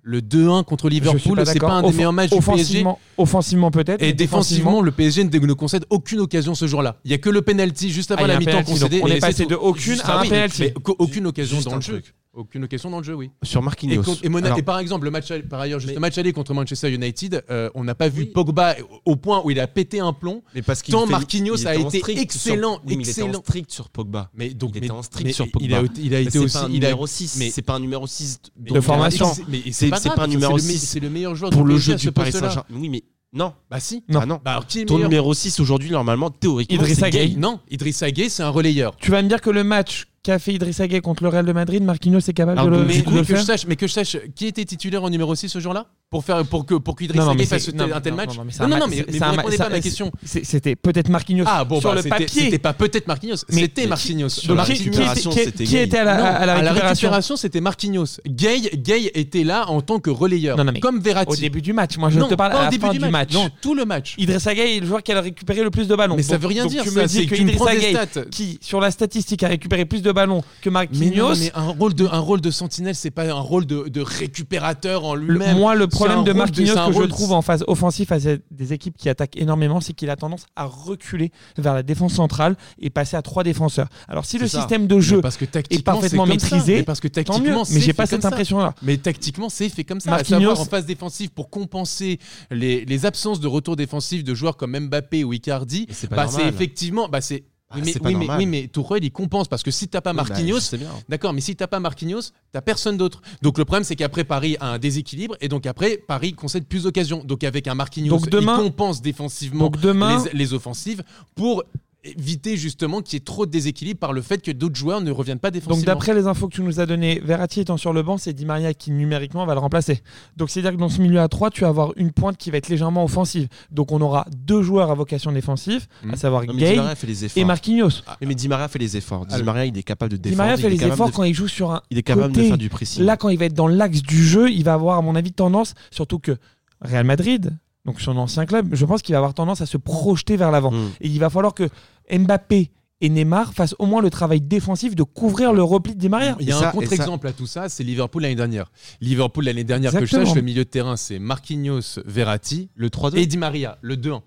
le 0.05 0.21
2-1 0.21 0.65
contre 0.65 0.89
Liverpool, 0.89 1.41
c'est 1.47 1.59
pas 1.61 1.73
un 1.75 1.83
des 1.83 1.93
meilleurs 1.93 2.13
matchs 2.13 2.31
du 2.31 2.37
PSG. 2.37 2.51
offensivement, 2.51 2.99
offensivement 3.17 3.71
peut-être. 3.71 4.03
Et 4.03 4.13
défensivement, 4.13 4.83
le 4.83 4.91
PSG 4.91 5.25
ne 5.25 5.39
nous 5.39 5.57
concède 5.57 5.85
aucune 5.91 6.21
occasion 6.21 6.55
ce 6.55 6.67
jour-là. 6.67 6.97
Il 7.05 7.11
y 7.13 7.15
a 7.15 7.19
que 7.19 7.31
le 7.31 7.43
penalty 7.43 7.91
juste 7.91 8.11
Ah, 8.11 8.15
avant 8.15 8.25
il 8.25 8.29
y 8.29 8.31
a 8.31 8.35
la 8.35 8.41
mi-temps 8.41 8.63
concédé. 8.65 9.01
on 9.03 9.07
est 9.07 9.21
passé 9.21 9.47
de 9.47 9.55
aucune 9.55 10.01
à 10.01 10.05
ah 10.05 10.19
un 10.19 10.23
oui, 10.23 10.29
penalty. 10.29 10.65
aucune 10.99 11.27
occasion 11.27 11.57
Juste 11.57 11.69
dans 11.69 11.77
le 11.77 11.81
jeu. 11.83 12.01
truc. 12.01 12.15
Aucune 12.35 12.65
occasion 12.65 12.89
dans 12.89 12.97
le 12.99 13.05
jeu, 13.05 13.13
oui. 13.15 13.31
Sur 13.43 13.61
Et, 13.61 13.65
Marquinhos. 13.65 14.03
contre- 14.03 14.25
et 14.25 14.29
Mona- 14.31 14.47
Alors, 14.47 14.59
et 14.59 14.63
par 14.63 14.79
exemple, 14.79 15.05
le 15.05 15.11
match, 15.11 15.31
aller- 15.31 15.43
par 15.43 15.61
ailleurs, 15.61 15.79
juste 15.81 15.89
Mais- 15.91 15.95
le 15.97 16.01
match 16.01 16.17
aller 16.17 16.33
contre 16.33 16.55
Manchester 16.55 16.91
United, 16.91 17.45
euh, 17.51 17.69
on 17.75 17.85
n'a 17.85 17.95
pas 17.95 18.09
vu 18.09 18.23
Oui. 18.23 18.27
Pogba 18.33 18.75
au 19.05 19.17
point 19.17 19.43
où 19.45 19.51
il 19.51 19.61
a 19.61 19.67
pété 19.67 20.01
un 20.01 20.15
plomb. 20.15 20.43
mais 20.55 20.63
parce 20.63 20.81
qu'il 20.81 20.93
tant 20.93 21.05
fait- 21.05 21.13
Marquinhos 21.13 21.57
il 21.59 21.69
a 21.69 21.75
était 21.75 21.83
été 21.89 21.99
strict 21.99 22.19
excellent, 22.21 22.75
sur- 22.77 22.83
oui, 22.87 22.97
mais 22.97 23.03
il 23.05 23.11
était 23.11 23.21
en 23.23 23.27
excellent. 23.27 23.43
strict 23.43 23.71
sur 23.71 23.91
Pogba. 23.91 24.31
Mais 24.35 24.49
donc, 24.49 24.71
Il 24.75 24.81
mais- 24.81 24.87
était 24.87 24.91
en 24.95 25.03
strict 25.03 25.27
mais 25.27 25.33
sur 25.35 25.45
il 25.45 25.51
Pogba. 25.51 25.79
a, 25.81 25.83
il 26.01 26.15
a 26.15 26.21
été 26.21 26.31
c'est 26.31 26.39
aussi. 26.39 26.55
pas 26.57 26.65
un 26.65 26.69
il 26.71 26.85
a- 26.85 26.89
numéro 26.89 27.07
6, 27.07 27.37
mais- 27.39 27.51
c'est 27.51 27.61
pas 27.63 27.75
un 27.75 27.81
numéro 27.81 28.07
6 28.07 28.39
mais- 28.59 28.71
de 28.73 28.81
formation. 28.81 29.31
Et 29.31 29.35
c'est- 29.35 29.45
Mais 29.51 29.73
c'est 29.73 29.91
pas 29.91 30.01
pas 30.17 30.25
un 30.25 30.27
numéro 30.29 30.59
c'est 30.59 30.67
le 30.67 30.73
me- 30.73 30.79
six. 30.79 30.87
C'est 30.87 31.01
le 31.01 31.11
meilleur 31.11 31.35
joueur 31.35 31.51
pour 31.51 31.65
le 31.67 31.77
jeu 31.77 31.97
du 31.97 32.13
Paris. 32.13 32.33
Saint-Germain. 32.33 32.65
Oui, 32.73 32.89
mais 32.89 33.03
non. 33.35 33.53
Bah 33.71 33.79
si. 33.79 34.05
Non. 34.09 34.21
Ah 34.23 34.27
non. 34.27 34.41
Bah 34.43 34.53
alors, 34.53 34.67
qui 34.67 34.81
est 34.81 34.85
Ton 34.87 34.97
numéro 34.99 35.35
6 35.35 35.61
aujourd'hui, 35.61 35.91
normalement, 35.91 36.31
théoriquement, 36.31 36.77
Idrissa. 36.77 37.11
Gueye. 37.11 37.37
Non, 37.37 37.61
Idrissa 37.71 38.11
Gueye, 38.11 38.31
c'est 38.31 38.43
un 38.43 38.49
relayeur. 38.49 38.97
Tu 38.97 39.11
vas 39.11 39.21
me 39.23 39.29
dire 39.29 39.43
que 39.43 39.51
le 39.51 39.65
match 39.65 40.07
qu'a 40.23 40.39
fait 40.39 40.55
Idrissa 40.55 40.87
Gueye 40.87 41.01
contre 41.01 41.23
le 41.23 41.29
Real 41.29 41.45
de 41.45 41.53
Madrid, 41.53 41.83
Marquinhos 41.83 42.21
est 42.21 42.33
capable 42.33 42.59
Alors, 42.59 42.71
de 42.71 42.83
le, 42.83 42.87
mais 42.87 42.99
de 42.99 43.05
coup, 43.05 43.15
le 43.15 43.23
que 43.23 43.37
je 43.37 43.43
sache, 43.43 43.67
mais 43.67 43.77
que 43.77 43.87
je 43.87 43.93
sache, 43.93 44.17
qui 44.35 44.47
était 44.47 44.65
titulaire 44.65 45.03
en 45.03 45.11
numéro 45.11 45.35
6 45.35 45.49
ce 45.49 45.61
jour-là? 45.61 45.87
Pour 46.13 46.23
faire 46.25 46.45
pour 46.45 46.67
que 46.67 46.75
pour 46.75 46.95
mais 47.01 47.07
Gueye 47.07 47.47
fasse 47.47 47.71
un 47.71 48.01
tel 48.03 48.13
match. 48.15 48.37
non, 48.37 48.69
non, 48.69 48.79
Non, 48.81 48.87
mais 48.87 49.05
ma- 49.19 49.31
répondez 49.31 49.57
pas 49.57 49.65
à 49.65 49.69
ma 49.71 49.81
question. 49.81 50.13
C'était 50.23 50.77
peut-être 50.77 51.09
Marquinhos 51.09 51.47
Ah 51.49 51.65
bon, 51.65 51.81
sur 51.81 51.95
bah, 51.95 52.03
le 52.03 52.09
papier. 52.09 52.43
C'était 52.45 52.59
pas 52.59 52.75
peut-être 52.75 53.07
Marquinhos, 53.07 53.37
c'était 53.49 53.87
Marquinhos. 53.87 54.29
qui- 54.29 54.47
Donc, 54.47 54.59
la 54.59 54.63
récupération, 54.65 55.31
c'était 55.33 55.65
qui 55.65 55.77
était 55.79 55.99
à 55.99 56.05
la, 56.05 56.17
Non, 56.19 56.25
à 56.25 56.63
la 56.63 56.73
récupération 56.73 57.37
c'était 57.37 57.63
Marquinhos. 57.63 58.21
Gay, 58.29 58.61
Gay 58.75 59.11
était 59.15 59.43
là 59.43 59.71
en 59.71 59.81
tant 59.81 60.01
que 60.01 60.11
relayeur, 60.11 60.59
Non, 60.59 60.65
non, 60.65 60.73
mais 60.73 60.81
comme 60.81 61.01
Verratti. 61.01 61.33
Au 61.33 61.37
début 61.37 61.63
du 61.63 61.73
match. 61.73 61.97
Moi, 61.97 62.11
je 62.11 62.21
te 62.21 62.35
parle 62.35 62.53
pas 62.53 62.61
à 62.61 62.65
la 62.65 62.71
début 62.71 62.87
fin 62.87 62.93
du 62.93 62.99
match. 62.99 63.33
Non, 63.33 63.49
tout 63.63 63.75
le 63.75 63.87
match. 63.87 64.15
Idrissa 64.19 64.55
Gueye 64.55 64.77
est 64.77 64.81
le 64.81 64.87
joueur 64.87 65.03
qui 65.03 65.13
a 65.13 65.21
récupéré 65.21 65.63
le 65.63 65.71
plus 65.71 65.89
de 65.89 65.97
ballons. 65.97 66.17
Mais 66.17 66.23
ça 66.23 66.37
veut 66.37 66.47
rien 66.47 66.67
dire. 66.67 66.83
Tu 66.83 66.91
ça, 66.91 67.01
me 67.03 67.07
dis 67.07 67.15
c'est 67.15 67.27
que 67.27 67.35
Idrissa 67.37 67.75
Gueye, 67.75 67.97
qui 68.31 68.59
sur 68.61 68.81
la 68.81 68.91
statistique 68.91 69.43
a 69.45 69.49
récupéré 69.49 69.87
plus 69.87 70.03
de 70.03 70.13
ballons 70.13 70.43
que 70.61 70.69
Marquinhos, 70.69 71.37
mais 71.37 71.53
un 71.55 71.69
rôle 71.69 71.95
de 71.95 72.07
un 72.07 72.19
rôle 72.19 72.43
de 72.43 72.51
sentinelle, 72.51 72.95
c'est 72.95 73.11
pas 73.11 73.25
un 73.25 73.33
rôle 73.41 73.65
de, 73.65 74.03
récupérateur 74.03 75.05
en 75.05 75.15
lui-même. 75.15 75.57
moi, 75.57 75.75
le 75.75 75.87
problème 76.05 76.25
de 76.25 76.33
Marquinhos 76.33 76.75
que 76.87 76.93
je 76.93 77.03
trouve 77.09 77.33
en 77.33 77.43
phase 77.43 77.65
offensive 77.67 78.07
face 78.09 78.27
à 78.27 78.37
des 78.51 78.73
équipes 78.73 78.97
qui 78.97 79.09
attaquent 79.09 79.37
énormément, 79.37 79.81
c'est 79.81 79.93
qu'il 79.93 80.11
a 80.11 80.17
tendance 80.17 80.47
à 80.57 80.65
reculer 80.65 81.31
vers 81.59 81.75
la 81.75 81.83
défense 81.83 82.15
centrale 82.15 82.57
et 82.79 82.91
passer 82.91 83.17
à 83.17 83.23
trois 83.23 83.45
défenseurs. 83.45 83.89
Alors, 84.09 84.25
si 84.25 84.39
le 84.39 84.49
ça. 84.49 84.59
système 84.61 84.87
de 84.87 85.01
jeu 85.01 85.21
parce 85.21 85.37
que 85.37 85.45
tactiquement, 85.45 85.93
parfaitement 85.95 86.27
maîtrisé, 86.27 86.77
Mais 86.77 86.83
parce 86.83 87.01
que 87.01 87.09
tant 87.09 87.21
mieux, 87.21 87.25
tactiquement, 87.25 87.59
mais 87.61 87.65
c'est 87.65 87.81
j'ai 87.81 87.93
pas 87.93 88.05
fait 88.07 88.11
cette 88.17 88.23
comme 88.23 88.31
ça. 88.31 88.35
impression-là. 88.35 88.75
Mais 88.83 88.97
tactiquement, 88.99 89.49
c'est 89.49 89.69
fait 89.69 89.85
comme 89.85 90.01
ça. 90.01 90.11
Marquinhos- 90.11 90.37
À 90.37 90.41
savoir 90.41 90.61
en 90.61 90.65
phase 90.65 90.87
défensive 90.87 91.31
pour 91.31 91.51
compenser 91.51 92.19
les, 92.51 92.85
les 92.85 93.07
absences 93.07 93.41
de 93.41 93.47
retour 93.49 93.77
défensif 93.77 94.25
de 94.25 94.35
joueurs 94.35 94.57
comme 94.57 94.79
Mbappé 94.79 95.25
ou 95.25 95.33
Icardi. 95.33 95.87
C'est 95.91 96.09
pas 96.09 96.27
Bah, 96.27 96.29
effectivement, 96.49 97.09
bah, 97.09 97.21
c'est. 97.21 97.45
Ah, 97.73 97.77
oui, 97.77 97.83
mais, 97.87 97.93
pas 97.95 98.09
oui, 98.09 98.15
mais, 98.15 98.19
normal. 98.27 98.39
oui, 98.39 98.47
mais 98.47 98.69
Tourelle, 98.69 99.05
il 99.05 99.11
compense 99.11 99.49
parce 99.49 99.63
que 99.63 99.71
si 99.71 99.89
t'as 99.89 100.01
pas 100.01 100.11
Oui, 100.11 100.17
bah, 100.17 100.25
Marquinhos, 100.29 100.61
bien. 100.79 100.89
D'accord, 101.09 101.33
mais 101.33 101.41
si 101.41 101.57
t'as 101.57 101.67
pas 101.67 101.81
Marquinhos, 101.81 102.21
t'as 102.53 102.61
personne 102.61 102.97
d'autre. 102.97 103.23
Donc 103.43 103.59
le 103.59 103.65
problème, 103.65 103.85
c'est 103.85 103.97
qu'après 103.97 104.25
Paris 104.25 104.57
a 104.61 104.73
un 104.73 104.79
déséquilibre 104.79 105.37
et 105.41 105.49
donc 105.49 105.67
après 105.67 105.97
Paris 105.97 106.35
concède 106.35 106.67
plus 106.67 106.85
d'occasions. 106.85 107.23
Donc 107.25 107.45
avec 107.45 107.67
un 107.69 107.75
Marquinhos, 107.75 108.11
Donc 108.11 108.29
demain- 108.29 108.59
il 108.59 108.63
compense 108.65 109.01
défensivement 109.03 109.65
Donc 109.65 109.81
demain, 109.81 110.23
les, 110.33 110.39
les 110.39 110.55
offensives 110.55 111.03
pour 111.35 111.65
éviter 112.05 112.57
justement 112.57 113.01
qu'il 113.01 113.15
y 113.15 113.17
ait 113.19 113.25
trop 113.25 113.47
de 113.47 113.51
déséquilibre 113.51 114.01
par 114.01 114.13
le 114.13 114.23
fait 114.23 114.43
que 114.43 114.51
d'autres 114.51 114.75
joueurs 114.75 115.01
ne 115.01 115.11
reviennent 115.13 115.39
pas 115.39 115.51
défensivement. 115.53 115.77
donc 115.77 115.87
d'après 115.87 116.15
les 116.15 116.27
infos 116.27 116.49
que 116.49 116.55
tu 116.55 116.63
nous 116.63 116.81
as 116.81 116.87
données, 116.87 117.21
Verratti 117.25 117.61
étant 117.61 117.77
sur 117.77 117.93
le 117.93 118.03
banc, 118.03 118.19
c'est 118.19 118.33
Di 118.33 118.45
Maria 118.45 118.75
qui 118.75 118.91
numériquement 118.91 119.47
va 119.47 119.55
le 119.55 119.61
remplacer. 119.61 120.03
Donc 120.37 120.51
c'est-à-dire 120.51 120.73
que 120.73 120.77
dans 120.79 120.89
ce 120.89 121.01
milieu 121.01 121.21
à 121.21 121.29
3, 121.29 121.51
tu 121.51 121.61
vas 121.61 121.69
avoir 121.69 121.93
une 121.97 122.11
pointe 122.11 122.37
qui 122.37 122.51
va 122.51 122.59
être 122.59 122.69
légèrement 122.69 123.05
offensive. 123.05 123.47
Donc 123.71 123.93
on 123.93 124.01
aura 124.01 124.27
deux 124.37 124.63
joueurs 124.63 124.91
à 124.91 124.95
vocation 124.95 125.31
défensive, 125.31 125.87
à 126.13 126.17
savoir 126.17 126.43
Non, 126.45 126.55
mais 126.55 126.59
Di 126.63 126.65
Gay 126.71 126.77
Maria 126.77 126.95
fait 126.97 127.07
les 127.07 127.25
efforts. 127.25 127.41
et 127.41 127.45
Marquinhos. 127.45 127.89
Oui, 128.21 128.27
mais 128.27 128.35
Di 128.35 128.49
Maria 128.49 128.67
fait 128.69 128.79
les 128.81 128.97
efforts. 128.97 129.27
Di 129.27 129.43
Maria, 129.45 129.67
il 129.67 129.79
est 129.79 129.83
capable 129.85 130.11
de 130.13 130.17
Di 130.17 130.23
défendre. 130.31 130.39
Maria 130.39 130.55
il 130.57 130.61
fait 130.61 130.71
les 130.71 130.85
efforts 130.85 131.11
de- 131.11 131.15
quand 131.15 131.23
il 131.25 131.35
joue 131.35 131.49
sur 131.49 131.71
un 131.71 131.83
Il 131.91 131.99
est 131.99 132.03
capable 132.03 132.33
de 132.33 132.37
côté. 132.37 132.49
faire 132.49 132.59
du 132.59 132.69
pressing. 132.69 133.05
Là, 133.05 133.17
quand 133.17 133.29
il 133.29 133.39
va 133.39 133.45
être 133.45 133.55
dans 133.55 133.69
l'axe 133.69 134.03
du 134.03 134.25
jeu, 134.27 134.51
il 134.51 134.65
va 134.65 134.75
avoir, 134.75 134.99
à 134.99 135.03
mon 135.03 135.15
avis, 135.15 135.33
tendance, 135.33 135.75
surtout 135.93 136.19
que 136.19 136.37
Real 136.81 137.05
Madrid, 137.05 137.57
donc 137.85 138.01
son 138.01 138.17
ancien 138.17 138.45
club, 138.47 138.69
je 138.73 138.85
pense 138.85 139.03
qu'il 139.03 139.13
va 139.13 139.19
avoir 139.19 139.35
tendance 139.35 139.61
à 139.61 139.67
se 139.67 139.77
projeter 139.77 140.37
vers 140.37 140.51
l'avant. 140.51 140.71
Mm. 140.73 140.91
Et 141.01 141.09
il 141.09 141.19
va 141.21 141.31
falloir 141.31 141.55
que 141.55 141.69
Mbappé 142.11 142.71
et 143.01 143.09
Neymar 143.09 143.53
fassent 143.53 143.75
au 143.81 143.87
moins 143.87 144.01
le 144.01 144.11
travail 144.11 144.41
défensif 144.41 144.95
de 144.95 145.03
couvrir 145.03 145.53
le 145.53 145.63
repli 145.63 145.95
de 145.95 145.99
Di 145.99 146.09
Maria. 146.09 146.37
Il 146.39 146.47
y 146.49 146.53
a 146.53 146.57
un 146.57 146.61
ça- 146.61 146.71
contre-exemple 146.71 147.27
à 147.27 147.33
tout 147.33 147.47
ça, 147.47 147.69
c'est 147.69 147.83
Liverpool 147.83 148.23
l'année 148.23 148.37
dernière. 148.37 148.71
Liverpool 149.01 149.45
l'année 149.45 149.65
dernière, 149.65 149.91
que 149.93 150.05
je 150.07 150.11
sache, 150.11 150.35
le 150.35 150.43
milieu 150.43 150.65
de 150.65 150.69
terrain, 150.71 150.97
c'est 150.97 151.19
Marquinhos, 151.19 151.99
Verratti 152.07 152.71
Le 152.77 152.91
3-2. 152.91 153.17
et 153.19 153.27
Di 153.27 153.39
Maria, 153.39 153.77
le 153.83 153.97
2-1. 153.97 154.23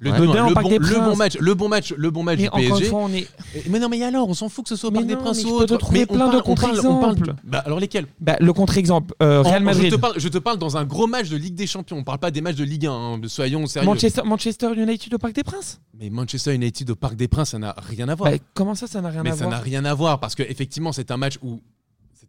Le, 0.00 0.12
Ouais. 0.12 0.18
2-1, 0.18 0.20
Le 0.20 0.26
2-1 0.28 0.44
au 0.44 0.48
le, 0.48 0.54
Parc 0.54 0.62
bon, 0.64 0.70
des 0.70 0.78
le 0.78 1.00
bon 1.00 1.16
match, 1.16 1.36
le 1.40 1.54
bon 1.54 1.68
match, 1.68 1.92
le 1.96 2.10
bon 2.12 2.22
match 2.22 2.38
Mais 2.38 2.44
du 2.44 2.68
PSG. 2.68 2.84
fois, 2.84 3.00
on 3.00 3.08
est. 3.12 3.26
Mais 3.68 3.80
non, 3.80 3.88
mais 3.88 4.00
alors, 4.04 4.28
on 4.28 4.34
s'en 4.34 4.48
fout 4.48 4.62
que 4.64 4.68
ce 4.68 4.76
soit 4.76 4.90
au 4.90 4.92
Parc 4.92 5.06
des 5.06 5.16
Princes 5.16 5.44
mais 5.44 5.50
ou 5.50 5.54
autre. 5.56 5.90
Mais 5.90 6.06
on 6.08 6.14
plein 6.14 6.26
de 6.26 6.30
parle- 6.30 6.42
on 6.46 6.54
parle- 6.54 6.78
on 6.78 7.00
parle- 7.00 7.00
contre-exemples. 7.16 7.34
Bah, 7.42 7.58
alors 7.66 7.80
lesquels 7.80 8.06
Bah, 8.20 8.36
le 8.38 8.52
contre-exemple, 8.52 9.12
euh, 9.22 9.42
Real 9.42 9.62
En- 9.62 9.64
Madrid, 9.64 9.90
Je 9.90 9.96
te, 9.96 10.00
parle, 10.00 10.14
je 10.16 10.28
te 10.28 10.38
parle 10.38 10.58
dans 10.58 10.76
un 10.76 10.84
gros 10.84 11.08
match 11.08 11.28
de 11.30 11.36
Ligue 11.36 11.56
des 11.56 11.66
Champions. 11.66 11.96
On 11.96 12.04
parle 12.04 12.18
pas 12.18 12.30
des 12.30 12.40
matchs 12.40 12.54
de 12.56 12.64
Ligue 12.64 12.86
1. 12.86 12.92
hein, 12.92 13.20
Soyons 13.26 13.66
sérieux. 13.66 13.86
Manchester, 13.88 14.22
Manchester 14.24 14.68
United 14.76 15.12
au 15.14 15.18
Parc 15.18 15.34
des 15.34 15.42
Princes. 15.42 15.80
Mais 15.98 16.10
Manchester 16.10 16.54
United 16.54 16.88
au 16.90 16.94
Parc 16.94 17.16
des 17.16 17.26
Princes, 17.26 17.50
ça 17.50 17.58
n'a 17.58 17.74
rien 17.76 18.08
à 18.08 18.14
voir. 18.14 18.30
Bah, 18.30 18.36
comment 18.54 18.76
ça, 18.76 18.86
ça 18.86 19.00
n'a 19.00 19.08
rien 19.08 19.24
mais 19.24 19.30
à 19.30 19.34
ça 19.34 19.44
n'a 19.44 19.48
voir 19.50 19.62
rien 19.62 19.84
à 19.84 19.94
voir 19.94 20.20
parce 20.20 20.36
que 20.36 20.44
effectivement, 20.44 20.92
c'est 20.92 21.10
un 21.10 21.16
match 21.16 21.38
où 21.42 21.60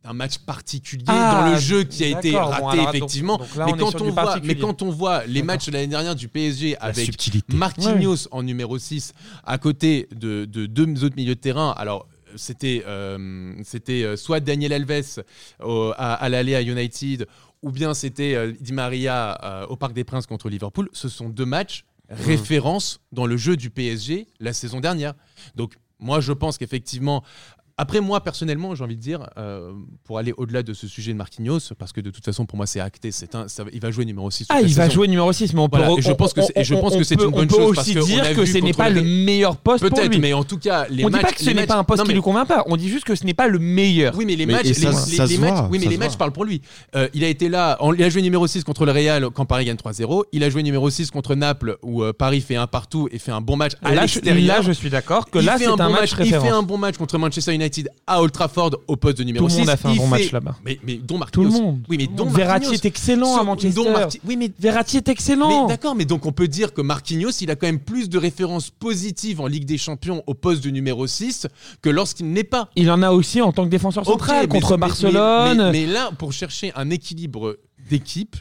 c'est 0.01 0.09
un 0.09 0.13
match 0.13 0.37
particulier 0.39 1.03
Ah, 1.07 1.41
dans 1.45 1.51
le 1.53 1.59
jeu 1.59 1.83
qui 1.83 2.03
a 2.05 2.07
été 2.19 2.31
raté 2.35 2.61
Bon, 2.61 2.67
alors, 2.69 2.75
donc- 2.85 2.95
effectivement. 2.95 3.37
donc 3.37 3.55
là, 3.55 3.65
mais, 3.65 3.71
quand 3.77 4.01
on 4.01 4.05
voit, 4.11 4.13
particulier. 4.23 4.53
mais 4.55 4.59
quand 4.61 4.81
on 4.81 4.89
voit 4.89 5.25
les 5.25 5.43
matchs 5.43 5.67
de 5.67 5.71
l'année 5.73 5.87
dernière 5.87 6.15
du 6.15 6.27
PSG 6.27 6.77
avec. 6.79 7.17
Marquinhos 7.49 8.27
en 8.31 8.43
numéro 8.43 8.77
6 8.77 9.13
à 9.43 9.57
côté 9.57 10.07
de, 10.15 10.45
de 10.45 10.65
deux 10.65 11.03
autres 11.03 11.15
milieux 11.17 11.35
de 11.35 11.39
terrain. 11.39 11.73
Alors, 11.77 12.07
c'était 12.35 12.83
euh, 12.87 13.55
c'était 13.63 14.03
euh, 14.03 14.15
soit 14.15 14.39
Daniel 14.39 14.71
Alves 14.73 15.23
au- 15.63 15.91
à, 15.97 16.13
à 16.13 16.29
l'aller 16.29 16.55
à 16.55 16.61
United, 16.61 17.27
ou 17.63 17.71
bien 17.71 17.93
c'était 17.93 18.35
euh, 18.35 18.53
Di 18.59 18.71
Maria 18.71 19.37
euh, 19.43 19.65
au 19.67 19.75
Parc 19.75 19.93
des 19.93 20.03
Princes 20.03 20.27
contre 20.27 20.47
Liverpool. 20.49 20.89
Ce 20.93 21.09
sont 21.09 21.27
deux 21.29 21.45
matchs 21.45 21.85
références 22.09 23.01
dans 23.11 23.25
le 23.25 23.35
jeu 23.37 23.57
du 23.57 23.69
PSG 23.69 24.27
la 24.39 24.53
saison 24.53 24.79
dernière. 24.79 25.13
Donc, 25.55 25.73
moi, 25.99 26.21
je 26.21 26.31
pense 26.31 26.57
qu'effectivement. 26.57 27.23
Après, 27.81 28.01
moi, 28.01 28.21
personnellement, 28.21 28.75
j'ai 28.75 28.83
envie 28.83 28.97
de 28.97 29.01
dire, 29.01 29.29
euh, 29.37 29.71
pour 30.03 30.17
aller 30.17 30.33
au-delà 30.35 30.63
de 30.63 30.73
ce 30.73 30.85
sujet 30.85 31.13
de 31.13 31.17
Marquinhos, 31.17 31.59
parce 31.77 31.93
que 31.93 32.01
de 32.01 32.09
toute 32.11 32.25
façon, 32.25 32.45
pour 32.45 32.57
moi, 32.57 32.65
c'est 32.67 32.81
acté, 32.81 33.11
c'est 33.13 33.35
un, 33.35 33.47
ça 33.47 33.63
il 33.71 33.79
va 33.79 33.89
jouer 33.89 34.03
numéro 34.03 34.29
6. 34.29 34.47
toute 34.47 34.57
Ah, 34.57 34.61
il 34.61 34.73
va 34.75 34.89
jouer 34.89 35.07
numéro 35.07 35.31
6, 35.31 35.53
mais 35.53 35.61
on 35.61 35.69
peut, 35.69 35.77
Voilà, 35.77 35.93
re- 35.93 35.99
et 35.99 36.01
je 36.01 36.11
pense 36.11 36.33
que 36.33 36.41
c'est- 36.41 36.51
et 36.57 36.63
je 36.65 36.73
on- 36.75 36.81
pense 36.81 36.93
que 36.93 36.99
on 36.99 37.03
c'est 37.05 37.15
peut- 37.15 37.23
une 37.25 37.31
bonne 37.31 37.45
on 37.45 37.47
peut 37.47 37.55
chose, 37.55 37.75
parce 37.75 37.87
aussi 37.87 38.05
dire 38.05 38.23
a 38.25 38.33
que 38.33 38.45
ce 38.45 38.57
n'est 38.57 38.73
pas 38.73 38.89
les- 38.89 39.01
le 39.01 39.07
meilleur 39.07 39.55
poste 39.55 39.87
pour 39.87 39.95
Peut-être, 39.97 40.17
mais 40.19 40.33
en 40.33 40.43
tout 40.43 40.57
cas, 40.57 40.87
les 40.89 41.05
on 41.05 41.09
matchs. 41.09 41.21
dit 41.21 41.25
pas 41.27 41.31
que 41.31 41.39
ce 41.41 41.45
n'est 41.51 41.53
matchs- 41.53 41.67
pas 41.67 41.75
un 41.77 41.83
poste 41.85 41.99
non, 41.99 42.03
qui 42.03 42.07
mais- 42.09 42.13
lui 42.15 42.21
convient 42.21 42.45
pas. 42.45 42.63
On 42.67 42.75
dit 42.75 42.89
juste 42.89 43.05
que 43.05 43.15
ce 43.15 43.23
n'est 43.23 43.33
pas 43.33 43.47
le 43.47 43.59
meilleur. 43.59 44.13
Oui, 44.17 44.25
mais 44.25 44.35
les 44.35 44.45
Mais- 44.45 44.53
matchs, 44.55 44.65
et 44.65 44.73
ça- 44.73 44.89
les, 44.89 44.95
ça 44.97 45.25
les 45.25 45.35
se 45.37 45.39
matchs, 45.41 45.53
voit, 45.53 45.67
oui, 45.71 45.79
mais 45.79 45.85
les 45.87 45.97
matchs 45.97 46.17
parlent 46.17 46.33
pour 46.33 46.43
lui. 46.43 46.61
Euh, 46.97 47.07
il 47.13 47.23
a 47.23 47.29
été 47.29 47.47
là, 47.47 47.77
en- 47.79 47.93
il 47.93 48.03
a 48.03 48.09
joué 48.09 48.21
numéro 48.21 48.45
6 48.45 48.65
contre 48.65 48.85
le 48.85 48.91
Real 48.91 49.29
quand 49.29 49.45
Paris 49.45 49.63
gagne 49.63 49.77
3-0. 49.77 50.25
Il 50.33 50.43
a 50.43 50.49
joué 50.49 50.63
numéro 50.63 50.89
6 50.89 51.11
contre 51.11 51.33
Naples 51.33 51.77
où 51.81 52.03
euh, 52.03 52.11
Paris 52.11 52.41
fait 52.41 52.57
un 52.57 52.67
partout 52.67 53.07
et 53.11 53.19
fait 53.19 53.31
un 53.31 53.39
bon 53.41 53.55
match 53.55 53.71
à 53.81 53.95
là, 53.95 54.05
je, 54.05 54.15
l'extérieur. 54.15 54.57
là, 54.57 54.61
je 54.63 54.71
suis 54.73 54.89
d'accord 54.89 55.29
que 55.29 55.39
Il 55.39 55.45
là, 55.45 55.53
fait 55.57 55.63
c'est 55.63 55.69
un, 55.69 55.77
bon 55.77 55.89
match 55.91 56.11
Il 56.19 56.25
fait 56.29 56.49
un 56.49 56.63
bon 56.63 56.77
match 56.77 56.97
contre 56.97 57.17
Manchester 57.17 57.53
United 57.53 57.68
à 58.07 58.21
Old 58.21 58.31
Trafford 58.31 58.71
au 58.87 58.95
poste 58.95 59.17
de 59.17 59.23
Tout 59.23 59.27
numéro 59.27 59.45
le 59.47 59.51
6. 59.51 59.59
monde 59.59 59.69
a 59.69 59.77
fait 59.77 59.87
un 59.87 59.95
bon 59.95 60.07
match 60.07 60.31
là-bas. 60.31 60.55
Mais, 60.65 60.79
mais 60.85 60.95
dont 60.95 61.15
Tout 61.15 61.17
Marquinhos. 61.19 61.43
le 61.45 61.49
monde. 61.51 61.81
Oui, 61.89 61.97
mais 61.97 62.07
dont 62.07 62.25
Verratti 62.25 62.65
Marquinhos. 62.67 62.73
est 62.73 62.85
excellent 62.85 63.37
à 63.37 63.43
Manchester. 63.43 63.89
Marti- 63.91 64.21
Oui, 64.27 64.35
mais 64.37 64.51
Verratti 64.59 64.97
est 64.97 65.07
mais 65.07 65.13
excellent. 65.13 65.67
d'accord, 65.67 65.95
mais 65.95 66.05
donc 66.05 66.25
on 66.25 66.31
peut 66.31 66.47
dire 66.47 66.73
que 66.73 66.81
Marquinhos, 66.81 67.31
il 67.41 67.51
a 67.51 67.55
quand 67.55 67.67
même 67.67 67.79
plus 67.79 68.09
de 68.09 68.17
références 68.17 68.69
positives 68.69 69.41
en 69.41 69.47
Ligue 69.47 69.65
des 69.65 69.77
Champions 69.77 70.23
au 70.27 70.33
poste 70.33 70.63
de 70.63 70.69
numéro 70.69 71.07
6 71.07 71.47
que 71.81 71.89
lorsqu'il 71.89 72.31
n'est 72.31 72.43
pas. 72.43 72.69
Il 72.75 72.89
en 72.91 73.01
a 73.01 73.11
aussi 73.11 73.41
en 73.41 73.51
tant 73.51 73.63
que 73.65 73.69
défenseur 73.69 74.05
central 74.05 74.47
contre 74.47 74.71
mais- 74.71 74.77
Barcelone. 74.77 75.57
Mais, 75.57 75.63
mais- 75.63 75.71
mais 75.71 75.85
là, 75.85 76.11
pour 76.17 76.33
chercher 76.33 76.71
un 76.75 76.89
équilibre 76.89 77.57
d'équipe, 77.89 78.35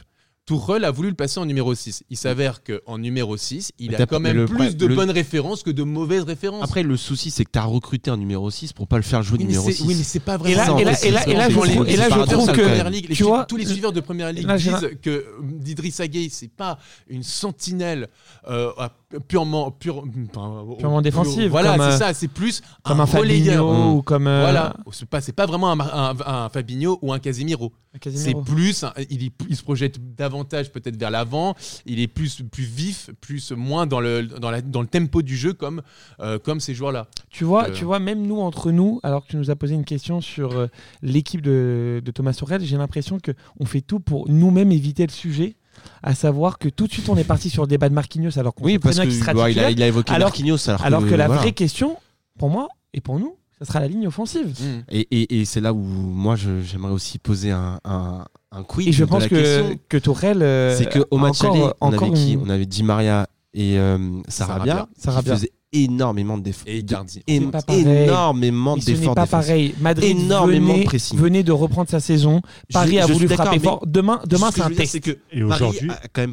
Tourelle 0.49 0.83
a 0.83 0.89
voulu 0.89 1.09
le 1.09 1.15
passer 1.15 1.39
en 1.39 1.45
numéro 1.45 1.75
6. 1.75 2.01
Il 2.09 2.17
s'avère 2.17 2.63
qu'en 2.63 2.97
numéro 2.97 3.37
6, 3.37 3.71
il 3.77 3.91
Mais 3.91 4.01
a 4.01 4.07
quand 4.07 4.19
même 4.19 4.35
le 4.35 4.45
plus 4.45 4.55
problème- 4.55 4.73
de 4.73 4.85
le- 4.87 4.95
bonnes 4.95 5.11
références 5.11 5.61
que 5.61 5.69
de 5.69 5.83
mauvaises 5.83 6.23
références. 6.23 6.63
Après, 6.63 6.81
le 6.81 6.97
souci, 6.97 7.29
c'est 7.29 7.45
que 7.45 7.51
tu 7.53 7.59
as 7.59 7.65
recruté 7.65 8.09
un 8.09 8.17
numéro 8.17 8.49
6 8.49 8.73
pour 8.73 8.87
pas 8.87 8.97
le 8.97 9.03
faire 9.03 9.21
jouer 9.21 9.37
oui, 9.37 9.43
mais 9.43 9.49
numéro 9.51 9.67
c'est- 9.69 9.75
6. 9.75 9.83
oui, 9.85 9.93
mais 9.95 10.03
c'est 10.03 10.19
pas 10.19 10.39
en 10.39 10.45
et 10.45 10.55
là, 10.55 10.65
et 10.79 10.83
là, 10.83 10.95
c'est 10.95 11.07
et 11.09 11.11
là, 11.35 11.49
je 11.49 11.53
trouve, 11.59 11.87
et 11.87 11.95
là, 11.97 12.03
c'est 12.03 12.03
je 12.05 12.09
paradoxal 12.09 12.35
trouve 12.35 12.47
quand 12.47 12.53
que 12.55 12.89
Ligue, 12.89 13.03
les 13.09 13.15
tu 13.15 13.15
su- 13.17 13.23
vois, 13.23 13.45
tous 13.45 13.57
les 13.57 13.65
suiveurs 13.67 13.91
de 13.93 13.99
Première 13.99 14.31
Ligue 14.33 14.51
disent 14.55 14.89
que 15.03 15.09
euh, 15.11 15.23
d'Idrissa 15.43 16.07
Gueye, 16.07 16.31
c'est 16.31 16.47
pas 16.51 16.79
une 17.09 17.21
sentinelle 17.21 18.07
euh, 18.49 18.71
à- 18.79 18.91
purement 19.27 19.71
pure- 19.71 20.03
enfin, 20.29 20.59
au- 20.61 20.75
Purement 20.75 20.97
au- 20.97 21.01
défensive, 21.01 21.49
Voilà, 21.49 21.75
c'est 21.75 21.81
euh, 21.81 21.97
ça, 21.97 22.13
c'est 22.13 22.27
plus 22.27 22.61
comme 22.83 22.99
un, 22.99 23.05
relayeur. 23.05 23.65
Fabinho 23.67 23.95
ou 23.97 24.01
comme 24.03 24.27
euh, 24.27 24.41
Voilà, 24.41 24.75
c'est 24.91 25.09
pas, 25.09 25.19
c'est 25.21 25.31
pas 25.33 25.45
vraiment 25.47 25.71
un, 25.71 25.79
un- 25.79 26.15
un 26.45 26.49
Fabinho 26.49 26.99
ou 27.01 27.11
un 27.11 27.19
Casemiro. 27.19 27.71
un 27.95 28.11
C'est 28.11 28.35
plus, 28.45 28.83
un- 28.83 28.93
il, 29.09 29.31
se 29.55 29.63
projette 29.63 30.15
davantage 30.15 30.71
peut-être 30.71 30.95
vers 30.95 31.09
l'avant. 31.09 31.55
Il 31.87 31.99
est 31.99 32.07
plus, 32.07 32.41
plus 32.51 32.63
vif, 32.65 33.09
plus 33.19 33.51
moins 33.51 33.87
dans 33.87 33.99
le, 33.99 34.23
dans, 34.27 34.51
la- 34.51 34.61
dans 34.61 34.81
le 34.81 34.87
tempo 34.87 35.23
du 35.23 35.35
jeu 35.35 35.53
comme, 35.53 35.81
euh, 36.19 36.37
comme 36.37 36.59
ces 36.59 36.75
joueurs-là. 36.75 37.07
Tu 37.31 37.43
vois, 37.45 37.71
tu 37.71 37.85
vois, 37.85 37.97
même 37.99 38.21
nous 38.27 38.39
entre 38.39 38.71
nous, 38.71 38.99
alors 39.01 39.23
que 39.25 39.29
tu 39.31 39.37
nous 39.37 39.49
as 39.49 39.55
posé 39.55 39.73
une 39.73 39.85
question 39.85 40.21
sur 40.21 40.67
l'équipe 41.01 41.41
de, 41.41 42.01
de 42.05 42.11
Thomas 42.11 42.33
Tuchel, 42.33 42.61
j'ai 42.63 42.77
l'impression 42.77 43.19
que 43.19 43.31
on 43.59 43.65
fait 43.65 43.81
tout 43.81 43.99
pour 43.99 44.29
nous-mêmes 44.29 44.71
éviter 44.71 45.05
le 45.07 45.11
sujet, 45.11 45.55
à 46.03 46.15
savoir 46.15 46.57
que 46.59 46.69
tout 46.69 46.87
de 46.87 46.91
suite 46.93 47.09
on 47.09 47.17
est 47.17 47.23
parti 47.23 47.49
sur 47.49 47.63
le 47.63 47.67
débat 47.67 47.89
de 47.89 47.93
Marquinhos 47.93 48.37
alors 48.39 48.53
qu'on 48.55 48.65
Oui, 48.65 48.79
parce 48.79 48.97
que 48.97 49.03
qu'il 49.03 49.13
sera 49.13 49.33
bah, 49.33 49.49
il, 49.49 49.59
a, 49.59 49.63
titulaire, 49.63 49.69
il 49.71 49.83
a 49.83 49.87
évoqué 49.87 50.13
alors- 50.13 50.29
Marquinhos. 50.29 50.69
Alors, 50.69 50.85
alors 50.85 51.05
que 51.07 51.15
la 51.15 51.27
voilà. 51.27 51.41
vraie 51.41 51.51
question, 51.51 51.97
pour 52.37 52.49
moi 52.49 52.67
et 52.93 53.01
pour 53.01 53.19
nous, 53.19 53.35
ça 53.59 53.65
sera 53.65 53.79
la 53.81 53.87
ligne 53.87 54.07
offensive. 54.07 54.53
Et, 54.89 54.99
et- 55.11 55.41
et 55.41 55.45
c'est 55.45 55.59
là 55.61 55.73
où 55.73 55.79
moi 55.81 56.35
j'aimerais 56.37 56.93
aussi 56.93 57.19
poser 57.19 57.51
un, 57.51 57.79
un, 57.83 58.23
un 58.51 58.63
quiz. 58.63 58.87
Et 58.87 58.91
je 58.93 59.03
de 59.03 59.09
pense 59.09 59.23
la 59.23 59.29
que, 59.29 59.35
question. 59.35 59.79
que 59.89 59.97
Tourelle, 59.97 60.41
euh, 60.41 60.75
c'est 60.77 60.89
qu'au 60.89 61.17
match 61.17 61.41
encore, 61.41 61.55
aller, 61.55 61.73
on 61.81 61.87
encore 61.87 62.03
avait 62.07 62.13
qui 62.13 62.37
On 62.41 62.49
avait 62.49 62.65
Di 62.65 62.83
Maria 62.83 63.27
et 63.53 63.77
euh, 63.77 63.97
Sarabia, 64.29 64.63
Sarabia. 64.73 64.87
qui 64.95 65.01
Sarabia. 65.01 65.33
faisaient 65.35 65.51
énormément 65.71 66.37
de 66.37 66.43
défauts. 66.43 66.63
Et 66.67 66.79
Icardi. 66.79 67.21
Et- 67.27 67.39
C'est 67.39 67.51
pas 67.65 67.73
énormément 67.75 68.75
Mais 68.75 68.81
ce 68.81 68.91
n'est 68.91 68.97
d'efforts 68.97 69.15
pas 69.15 69.27
pareil. 69.27 69.75
Madrid 69.79 70.17
Énormément 70.17 70.73
venait, 70.73 70.85
de 70.85 71.17
venait 71.17 71.43
de 71.43 71.51
reprendre 71.51 71.89
sa 71.89 71.99
saison. 71.99 72.41
Je- 72.69 72.73
Paris 72.73 72.99
a 72.99 73.07
je 73.07 73.13
voulu 73.13 73.27
frapper 73.27 73.59
fort. 73.59 73.83
Demain, 73.85 74.19
demain 74.27 74.49
c'est 74.53 74.61
un 74.61 74.69
test. 74.71 74.99
que 74.99 75.17
Et 75.31 75.43
aujourd'hui, 75.43 75.89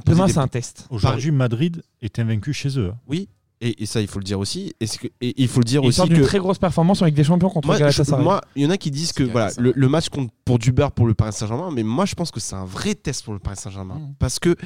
Demain 0.06 0.28
c'est 0.28 0.38
un 0.38 0.48
test. 0.48 0.86
aujourd'hui 0.90 1.30
Madrid 1.30 1.82
est 2.02 2.18
invaincu 2.18 2.52
chez 2.52 2.78
eux. 2.78 2.92
Oui, 3.08 3.28
et, 3.60 3.82
et 3.82 3.86
ça, 3.86 4.00
il 4.00 4.06
faut 4.06 4.18
le 4.18 4.24
dire 4.24 4.38
aussi. 4.38 4.72
Et, 4.80 4.86
c'est 4.86 4.98
que- 4.98 5.06
et 5.20 5.34
il 5.42 5.48
faut 5.48 5.60
le 5.60 5.64
dire 5.64 5.80
Il 5.82 5.88
aussi 5.88 6.06
que. 6.08 6.22
très 6.22 6.38
grosse 6.38 6.58
performance 6.58 7.02
avec 7.02 7.14
des 7.14 7.24
champions 7.24 7.48
contre 7.50 7.66
Moi, 7.68 7.76
je- 7.76 7.80
Galatasaray. 7.80 8.22
moi, 8.24 8.40
il 8.54 8.62
y 8.62 8.66
en 8.66 8.70
a 8.70 8.76
qui 8.78 8.90
disent 8.90 9.12
que 9.12 9.22
voilà, 9.22 9.50
le, 9.58 9.72
le 9.74 9.88
match 9.88 10.08
compte 10.08 10.30
pour 10.44 10.58
du 10.58 10.72
beurre 10.72 10.92
pour 10.92 11.06
le 11.06 11.14
Paris 11.14 11.32
Saint-Germain, 11.32 11.70
mais 11.72 11.82
moi 11.82 12.04
je 12.06 12.14
pense 12.14 12.30
que 12.30 12.40
c'est 12.40 12.54
un 12.54 12.64
vrai 12.64 12.94
test 12.94 13.24
pour 13.24 13.32
le 13.34 13.38
Paris 13.38 13.56
Saint-Germain. 13.58 13.96
Mhm. 13.98 14.14
Parce 14.18 14.38
que 14.38 14.56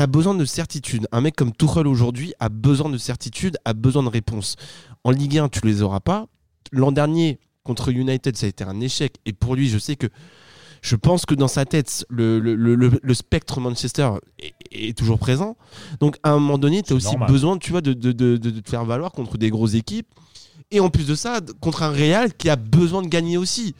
tu 0.00 0.04
as 0.04 0.06
besoin 0.06 0.34
de 0.34 0.46
certitude. 0.46 1.06
Un 1.12 1.20
mec 1.20 1.36
comme 1.36 1.52
Tuchel 1.52 1.86
aujourd'hui 1.86 2.32
a 2.40 2.48
besoin 2.48 2.88
de 2.88 2.96
certitude, 2.96 3.58
a 3.66 3.74
besoin 3.74 4.02
de 4.02 4.08
réponses. 4.08 4.56
En 5.04 5.10
Ligue 5.10 5.36
1, 5.36 5.50
tu 5.50 5.60
les 5.62 5.82
auras 5.82 6.00
pas. 6.00 6.24
L'an 6.72 6.90
dernier, 6.90 7.38
contre 7.64 7.90
United, 7.90 8.34
ça 8.34 8.46
a 8.46 8.48
été 8.48 8.64
un 8.64 8.80
échec. 8.80 9.16
Et 9.26 9.34
pour 9.34 9.54
lui, 9.56 9.68
je 9.68 9.78
sais 9.78 9.96
que. 9.96 10.06
Je 10.80 10.96
pense 10.96 11.26
que 11.26 11.34
dans 11.34 11.48
sa 11.48 11.66
tête, 11.66 12.06
le, 12.08 12.38
le- 12.40 12.54
le- 12.54 13.14
spectre 13.14 13.60
Manchester 13.60 14.12
est, 14.38 14.54
est 14.72 14.96
toujours 14.96 15.18
présent. 15.18 15.58
Donc, 16.00 16.16
à 16.22 16.30
un 16.30 16.38
moment 16.38 16.56
donné, 16.56 16.82
tu 16.82 16.94
as 16.94 16.96
aussi 16.96 17.08
normal. 17.08 17.30
besoin 17.30 17.58
tu 17.58 17.70
vois, 17.70 17.82
de, 17.82 17.92
de- 17.92 18.12
de- 18.12 18.38
de- 18.38 18.60
te 18.60 18.70
faire 18.70 18.86
valoir 18.86 19.12
contre 19.12 19.36
des 19.36 19.50
grosses 19.50 19.74
équipes. 19.74 20.06
Et 20.70 20.80
en 20.80 20.88
plus 20.88 21.06
de 21.06 21.14
ça, 21.14 21.40
contre 21.60 21.82
un 21.82 21.90
Real 21.90 22.32
qui 22.32 22.48
a 22.48 22.56
besoin 22.56 23.02
de 23.02 23.08
gagner 23.08 23.36
aussi. 23.36 23.74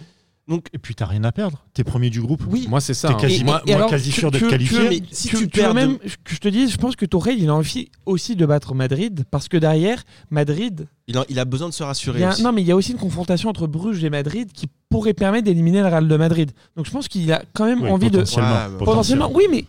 Donc, 0.50 0.66
Et 0.72 0.78
puis 0.78 0.94
t'as 0.94 1.06
rien 1.06 1.24
à 1.24 1.32
perdre. 1.32 1.64
T'es 1.72 1.84
premier 1.84 2.10
du 2.10 2.20
groupe. 2.20 2.42
oui, 2.50 2.66
Moi, 2.68 2.80
c'est 2.80 2.92
ça. 2.92 3.08
T'es 3.08 3.14
hein. 3.14 3.18
quasi- 3.20 3.44
moi- 3.44 3.62
moi, 3.66 3.86
quasi 3.88 4.10
sûr 4.12 4.30
d'être 4.30 4.48
qualifié. 4.48 4.88
Mais 4.90 5.00
si 5.12 5.28
tu- 5.28 5.36
tu 5.36 5.48
perds 5.48 5.72
même 5.74 5.96
que 5.98 6.34
je 6.34 6.38
te 6.38 6.48
dise, 6.48 6.72
je 6.72 6.76
pense 6.76 6.96
que 6.96 7.06
Tourelle, 7.06 7.38
il 7.38 7.48
a 7.48 7.54
envie 7.54 7.88
aussi 8.04 8.34
de 8.36 8.44
battre 8.44 8.74
Madrid 8.74 9.24
parce 9.30 9.48
que 9.48 9.56
derrière, 9.56 10.02
Madrid, 10.30 10.88
il 11.06 11.16
a, 11.16 11.24
il 11.28 11.38
a 11.38 11.44
besoin 11.44 11.68
de 11.68 11.72
se 11.74 11.82
rassurer. 11.82 12.20
y 12.20 12.24
a, 12.24 12.30
aussi. 12.30 12.42
non 12.42 12.52
mais 12.52 12.62
il 12.62 12.66
y 12.68 12.72
a 12.72 12.76
aussi 12.76 12.92
une 12.92 12.98
confrontation 12.98 13.48
entre 13.48 13.66
Bruges 13.66 14.02
et 14.04 14.10
Madrid 14.10 14.50
qui 14.52 14.66
pourrait 14.88 15.14
permettre 15.14 15.44
d'éliminer 15.44 15.80
le 15.80 15.86
Real 15.86 16.08
de 16.08 16.16
Madrid. 16.16 16.50
Donc 16.76 16.84
je 16.86 16.90
pense 16.90 17.06
qu'il 17.08 17.32
a 17.32 17.42
quand 17.52 17.64
même 17.66 17.82
Oui, 17.82 17.90
envie 17.90 18.10
de 18.10 18.18
potentiellement, 18.18 18.76
potentiellement. 18.78 19.30
Oui, 19.32 19.44
mais 19.50 19.64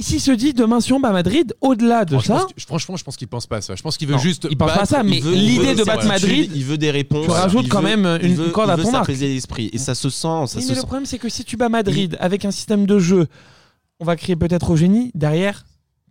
s'il 0.00 0.20
se 0.20 0.30
dit 0.32 0.52
demain 0.54 0.80
si 0.80 0.92
on 0.92 1.00
bat 1.00 1.12
Madrid, 1.12 1.54
au-delà 1.60 2.04
de 2.04 2.18
je 2.18 2.24
ça, 2.24 2.46
que- 2.56 2.60
franchement, 2.62 2.96
je 2.96 3.04
pense 3.04 3.16
qu'il 3.16 3.28
pense 3.28 3.46
pas 3.46 3.58
à 3.58 3.60
ça. 3.60 3.74
Je 3.76 3.82
pense 3.82 3.96
qu'il 3.96 4.08
veut 4.08 4.14
Non, 4.14 4.20
juste. 4.20 4.46
il 4.50 4.56
pense 4.56 4.72
pas 4.72 4.82
à 4.82 4.86
ça, 4.86 5.02
mais 5.02 5.20
l'idée 5.20 5.74
de 5.74 5.84
battre. 5.84 6.06
Madrid, 6.06 6.50
il 6.54 6.64
veut 6.64 6.78
des 6.78 6.90
réponses. 6.90 7.26
tu 7.26 7.30
rajoutes 7.30 7.68
quand 7.68 7.80
veut- 7.80 7.96
même 7.96 8.18
une 8.22 8.34
veut- 8.34 8.50
corde 8.50 8.70
à 8.70 8.76
ton 8.76 8.92
arc. 8.92 9.08
l'esprit. 9.08 9.70
Et 9.72 9.78
ça 9.78 9.94
se 9.94 10.10
sent. 10.10 10.46
Ça 10.46 10.56
Oui, 10.56 10.62
se 10.62 10.68
mais 10.70 10.74
le 10.74 10.82
problème, 10.82 11.06
c'est 11.06 11.18
que 11.18 11.28
si 11.28 11.44
tu 11.44 11.56
bats 11.56 11.68
Madrid 11.68 12.16
avec 12.20 12.44
un 12.44 12.50
système 12.50 12.86
de 12.86 12.98
jeu, 12.98 13.26
on 14.00 14.04
va 14.04 14.16
créer 14.16 14.36
peut-être 14.36 14.70
au 14.70 14.76
génie. 14.76 15.10
Derrière, 15.14 15.64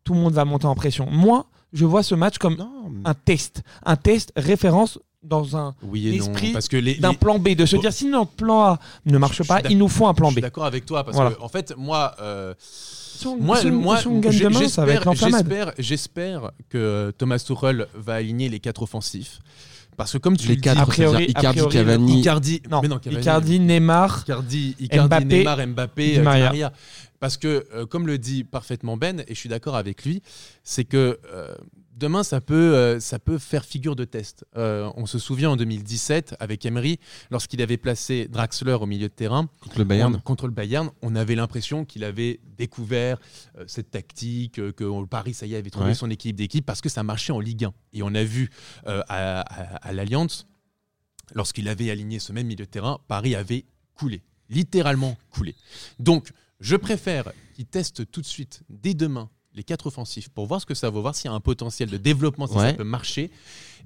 tout 0.03 0.13
le 0.13 0.19
monde 0.19 0.33
va 0.33 0.45
monter 0.45 0.65
en 0.65 0.75
pression. 0.75 1.07
Moi, 1.11 1.45
je 1.73 1.85
vois 1.85 2.03
ce 2.03 2.15
match 2.15 2.37
comme 2.37 2.55
Non, 2.55 2.71
un 3.03 3.13
test. 3.13 3.63
Un 3.85 3.95
test 3.97 4.31
référence 4.37 4.97
dans 5.23 5.55
un 5.57 5.75
Oui 5.83 6.07
et 6.07 6.17
non. 6.17 6.25
l'esprit 6.27 6.51
Parce 6.51 6.67
que 6.67 6.77
les. 6.77 6.95
d'un 6.95 7.11
les- 7.11 7.17
plan 7.17 7.39
B. 7.39 7.49
De 7.55 7.65
se 7.65 7.75
Bon. 7.75 7.81
dire 7.81 7.93
si 7.93 8.05
notre 8.07 8.31
plan 8.31 8.63
A 8.63 8.79
ne 9.05 9.17
marche 9.17 9.37
Je- 9.37 9.43
je 9.43 9.47
pas, 9.47 9.59
suis 9.59 9.71
il 9.71 9.77
nous 9.77 9.87
faut 9.87 10.07
un 10.07 10.13
plan 10.13 10.29
Je 10.29 10.33
B. 10.33 10.37
suis 10.37 10.41
d'accord 10.41 10.65
avec 10.65 10.85
toi 10.85 11.03
parce 11.03 11.15
Voilà. 11.15 11.31
que 11.31 11.41
en 11.41 11.47
fait 11.49 11.73
moi 11.77 12.15
euh, 12.21 12.53
Si 12.59 13.27
on, 13.27 13.37
moi 13.37 13.57
si 13.57 13.67
on- 13.67 13.71
moi 13.73 13.97
si 13.99 14.07
on 14.07 14.19
gagne 14.19 14.31
j'ai- 14.33 14.43
demain, 14.45 14.67
ça 14.67 14.85
va 14.85 14.93
être 14.93 15.09
j'espère 15.13 15.29
j'espère 15.29 15.73
j'espère 15.77 16.51
que 16.69 17.13
Thomas 17.17 17.39
Tuchel 17.39 17.87
va 17.95 18.15
aligner 18.15 18.49
les 18.49 18.59
quatre 18.59 18.81
offensifs 18.81 19.39
parce 19.95 20.11
que 20.13 20.17
comme 20.17 20.35
tu 20.35 20.47
les 20.47 20.55
le 20.55 20.61
quatre, 20.61 20.75
dis 20.77 20.81
A 20.81 20.85
priori- 20.87 21.25
c'est-à-dire 21.27 21.37
a 21.37 21.39
Icardi, 21.53 21.59
priori, 21.59 21.73
Cavani. 21.85 22.19
Icardi 22.19 22.61
Non, 22.69 22.81
mais 22.81 22.87
non 22.87 22.97
Cavani, 22.99 23.21
Icardi, 23.21 23.59
Neymar, 23.59 24.19
Icardi, 24.23 24.75
Icardi, 24.79 25.07
Mbappé, 25.07 25.25
Neymar, 25.37 25.67
Mbappé, 25.67 26.05
Di 26.05 26.11
Di 26.13 26.19
Maria. 26.19 26.43
Maria. 26.45 26.73
Parce 27.19 27.37
que, 27.37 27.65
euh, 27.73 27.85
comme 27.85 28.05
le 28.07 28.17
dit 28.17 28.43
parfaitement 28.43 28.97
Ben, 28.97 29.21
et 29.27 29.33
je 29.35 29.39
suis 29.39 29.47
d'accord 29.49 29.75
avec 29.77 30.03
lui, 30.03 30.21
c'est 30.63 30.83
que 30.83 31.19
euh, 31.31 31.53
demain, 31.97 32.23
ça 32.23 32.41
peut, 32.41 32.75
euh, 32.75 32.99
ça 32.99 33.19
peut 33.19 33.37
faire 33.37 33.65
figure 33.65 33.95
de 33.95 34.05
test. 34.05 34.45
Euh, 34.57 34.91
on 34.95 35.05
se 35.05 35.19
souvient 35.19 35.51
en 35.51 35.55
2017, 35.55 36.35
avec 36.39 36.65
Emery, 36.65 36.99
lorsqu'il 37.31 37.61
avait 37.61 37.77
placé 37.77 38.27
Draxler 38.27 38.73
au 38.73 38.85
milieu 38.85 39.07
de 39.09 39.13
terrain 39.13 39.47
Contre 39.61 39.79
le 39.79 39.83
Bayern. 39.85 40.15
on- 40.15 40.19
contre 40.19 40.47
le 40.47 40.53
Bayern, 40.53 40.89
on 41.01 41.15
avait 41.15 41.35
l'impression 41.35 41.85
qu'il 41.85 42.03
avait 42.03 42.39
découvert 42.57 43.17
euh, 43.57 43.63
cette 43.67 43.91
tactique, 43.91 44.55
que 44.73 44.83
le 44.83 45.05
Paris, 45.07 45.33
ça 45.33 45.45
y 45.45 45.53
est, 45.53 45.57
avait 45.57 45.69
trouvé 45.69 45.87
Ouais. 45.89 45.93
son 45.95 46.09
équipe 46.09 46.35
d'équipe 46.35 46.65
parce 46.65 46.81
que 46.81 46.89
ça 46.89 47.03
marchait 47.03 47.33
en 47.33 47.39
Ligue 47.39 47.65
1. 47.65 47.73
Et 47.93 48.03
on 48.03 48.13
a 48.15 48.23
vu 48.23 48.49
à, 48.85 49.01
à- 49.07 49.75
à 49.87 49.93
l'Alliance, 49.93 50.47
lorsqu'il 51.33 51.67
avait 51.69 51.89
aligné 51.89 52.19
ce 52.19 52.31
même 52.33 52.47
milieu 52.47 52.65
de 52.65 52.69
terrain, 52.69 52.99
Paris 53.07 53.35
avait 53.35 53.65
coulé, 53.95 54.21
littéralement 54.49 55.17
coulé. 55.29 55.55
Donc, 55.99 56.31
je 56.59 56.75
préfère 56.75 57.31
qu'il 57.53 57.65
teste 57.65 58.09
tout 58.11 58.21
de 58.21 58.25
suite, 58.25 58.63
dès 58.69 58.93
demain, 58.93 59.29
les 59.55 59.63
quatre 59.63 59.87
offensifs 59.87 60.29
pour 60.29 60.45
voir 60.47 60.61
ce 60.61 60.65
que 60.65 60.73
ça 60.73 60.89
vaut, 60.89 61.01
voir 61.01 61.15
s'il 61.15 61.29
y 61.29 61.33
a 61.33 61.35
un 61.35 61.39
potentiel 61.39 61.89
de 61.89 61.97
développement, 61.97 62.47
si 62.47 62.55
Ouais. 62.55 62.67
ça 62.69 62.73
peut 62.73 62.83
marcher, 62.83 63.29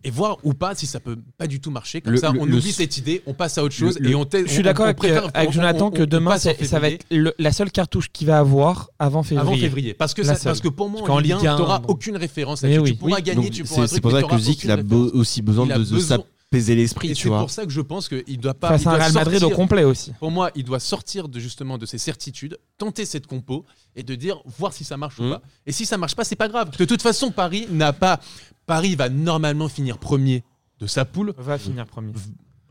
et 0.04 0.12
voir 0.12 0.38
ou 0.44 0.54
pas 0.54 0.76
si 0.76 0.86
ça 0.86 1.00
peut 1.00 1.18
pas 1.38 1.48
du 1.48 1.60
tout 1.60 1.72
marcher. 1.72 2.02
Comme 2.02 2.14
Le- 2.14 2.20
ça, 2.20 2.32
on 2.38 2.46
le- 2.46 2.56
oublie 2.58 2.72
cette 2.72 2.98
idée, 2.98 3.24
on 3.26 3.34
passe 3.34 3.58
à 3.58 3.64
autre 3.64 3.74
chose 3.74 3.98
et 4.04 4.14
on 4.16 4.26
teste. 4.26 4.48
Je 4.48 4.54
suis 4.54 4.64
d'accord 4.64 4.86
avec, 4.86 5.04
avec 5.04 5.52
Jonathan 5.52 5.90
que 5.92 6.04
demain, 6.04 6.38
c'est- 6.38 6.64
ça 6.66 6.80
va 6.80 6.90
être 6.90 7.06
la 7.10 7.52
seule 7.52 7.72
cartouche 7.72 8.10
qu'il 8.12 8.28
va 8.28 8.40
avoir 8.40 8.90
avant 9.00 9.24
février. 9.24 9.50
Avant 9.50 9.58
février. 9.60 9.94
Parce 9.94 10.14
que, 10.14 10.24
ça- 10.24 10.36
parce 10.44 10.62
que 10.62 10.68
pour 10.70 10.90
moi, 10.90 11.02
en 11.02 11.06
qu'en 11.06 11.20
Ligue 11.20 11.34
Ligue 11.38 11.48
1, 11.48 11.54
un, 11.54 11.56
tu 11.56 11.62
n'auras 11.64 11.82
aucune 11.88 12.16
référence. 12.18 12.62
Oui. 12.64 12.84
Tu 12.84 12.94
pourras 12.96 13.16
Oui, 13.18 13.24
gagner, 13.24 13.42
donc 13.48 13.52
tu 13.52 13.64
pourras 13.64 13.88
c'est 13.88 14.00
pour 14.02 14.12
ça 14.12 14.22
que 14.22 14.52
qu'il 14.54 14.72
a 14.72 14.78
aussi 15.14 15.42
besoin 15.42 15.66
de, 15.66 15.74
s'apaiser 16.52 16.76
l'esprit, 16.76 17.16
c'est 17.16 17.28
pour 17.30 17.50
ça 17.52 17.66
que 17.66 17.72
je 17.72 17.82
pense 17.82 18.08
qu'il 18.08 18.40
doit 18.40 18.54
pas. 18.54 18.70
Face 18.70 18.88
à 18.88 18.92
un 18.92 18.98
Real 18.98 19.14
Madrid 19.14 19.44
au 19.44 19.50
complet 19.50 19.84
aussi. 19.84 20.14
Pour 20.20 20.32
moi, 20.32 20.50
il 20.56 20.64
doit 20.64 20.80
sortir 20.80 21.28
de 21.28 21.40
justement 21.40 21.78
de 21.78 21.86
ses 21.86 21.98
certitudes, 21.98 22.58
tenter 22.78 23.06
cette 23.06 23.28
compo 23.28 23.66
et 23.96 24.04
de 24.04 24.16
dire 24.16 24.42
voir 24.46 24.74
si 24.74 24.84
ça 24.84 24.96
marche 24.98 25.20
ou 25.20 25.24
Mhm. 25.24 25.32
pas. 25.32 25.42
Et 25.66 25.72
si 25.72 25.86
ça 25.86 25.98
marche 25.98 26.16
pas, 26.16 26.24
c'est 26.24 26.36
pas 26.38 26.48
grave. 26.48 26.72
De 26.78 26.86
toute 26.86 27.02
façon, 27.02 27.32
Paris 27.32 27.68
n'a 27.70 27.92
pas. 27.94 28.20
Paris 28.66 28.96
va 28.96 29.10
normalement 29.10 29.68
finir 29.68 29.98
premier 29.98 30.44
de 30.80 30.88
sa 30.88 31.04
poule. 31.06 31.34
Va 31.38 31.58
finir 31.58 31.86
premier. 31.86 32.14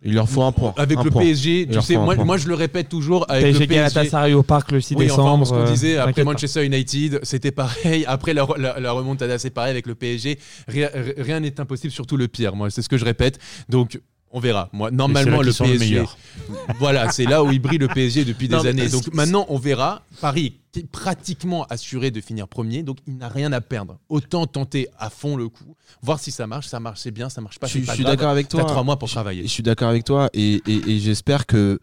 Il 0.07 0.15
leur 0.15 0.29
faut 0.29 0.43
un 0.43 0.53
point. 0.53 0.73
Avec 0.77 0.99
un 0.99 1.03
le 1.03 1.11
point. 1.11 1.23
PSG, 1.23 1.69
tu 1.71 1.81
sais, 1.83 1.97
moi, 1.97 2.15
moi 2.17 2.37
je 2.39 2.49
le 2.49 2.55
répète 2.55 2.89
toujours 2.89 3.27
avec 3.29 3.43
PSG 3.45 3.61
le 3.61 3.67
PSG. 3.67 3.95
Galatasaray 3.95 4.33
au 4.35 4.43
parc 4.43 4.73
le 4.73 4.81
6 4.81 4.95
Oui, 4.95 5.11
enfin, 5.11 5.23
décembre. 5.23 5.47
ce 5.47 5.51
qu'on 5.53 5.59
euh, 5.59 5.71
disait 5.71 5.97
après 5.99 6.25
pas. 6.25 6.33
Manchester 6.33 6.65
United, 6.65 7.21
c'était 7.25 7.51
pareil. 7.51 8.05
Après 8.07 8.33
la, 8.33 8.47
la, 8.57 8.81
la 8.81 8.93
remontada, 8.93 9.39
c'est 9.39 9.51
pareil 9.51 9.73
avec 9.73 9.87
le 9.87 9.95
PSG. 9.95 10.39
Rien 10.69 10.89
rien 11.19 11.41
n'est 11.41 11.61
impossible, 11.61 11.93
surtout 11.93 12.17
le 12.17 12.29
pire. 12.29 12.55
Moi, 12.55 12.71
c'est 12.71 12.83
ce 12.83 12.89
que 12.89 12.97
je 12.97 13.05
répète. 13.05 13.39
Donc, 13.69 14.01
on 14.37 14.41
verra. 14.41 14.69
Moi, 14.75 14.91
normalement, 14.91 15.41
le 15.41 15.51
PSG. 15.53 16.05
voilà, 16.79 17.11
c'est 17.11 17.25
là 17.25 17.43
où 17.43 17.51
il 17.51 17.59
brille 17.59 17.79
le 17.79 17.89
PSG 17.89 18.25
depuis 18.27 18.49
Non, 18.49 18.61
des 18.63 18.69
années. 18.69 18.89
Donc 18.89 19.13
maintenant, 19.15 19.47
on 19.49 19.59
verra. 19.59 20.03
Paris 20.21 20.61
est 20.77 20.87
pratiquement 20.87 21.65
assuré 21.71 22.11
de 22.11 22.21
finir 22.21 22.47
premier, 22.49 22.83
donc 22.83 22.99
il 23.07 23.17
n'a 23.17 23.29
rien 23.31 23.51
à 23.53 23.63
perdre. 23.63 23.99
Autant 24.11 24.47
tenter 24.47 24.89
à 24.99 25.09
fond 25.09 25.37
le 25.37 25.49
coup, 25.49 25.75
voir 26.03 26.21
si 26.21 26.31
ça 26.31 26.47
marche. 26.47 26.67
Ça 26.67 26.81
marche, 26.81 27.01
c'est 27.01 27.11
bien. 27.11 27.31
Ça 27.31 27.41
marche 27.41 27.59
pas, 27.59 27.67
Je 27.67 27.73
c'est 27.73 27.79
suis- 27.79 27.87
pas 27.87 27.93
je 27.93 27.97
suis 27.97 28.05
grave. 28.05 28.17
d'accord 28.17 28.31
avec 28.31 28.49
T'as 28.49 28.59
toi. 28.59 28.67
trois 28.69 28.83
mois 28.85 28.99
pour 28.99 29.09
Je- 29.09 29.15
travailler. 29.15 29.43
Je 29.45 29.49
suis 29.49 29.63
d'accord 29.63 29.89
avec 29.89 30.05
toi 30.05 30.29
et, 30.35 30.63
et- 30.67 30.91
et 30.91 30.99
j'espère 31.01 31.47
que 31.47 31.81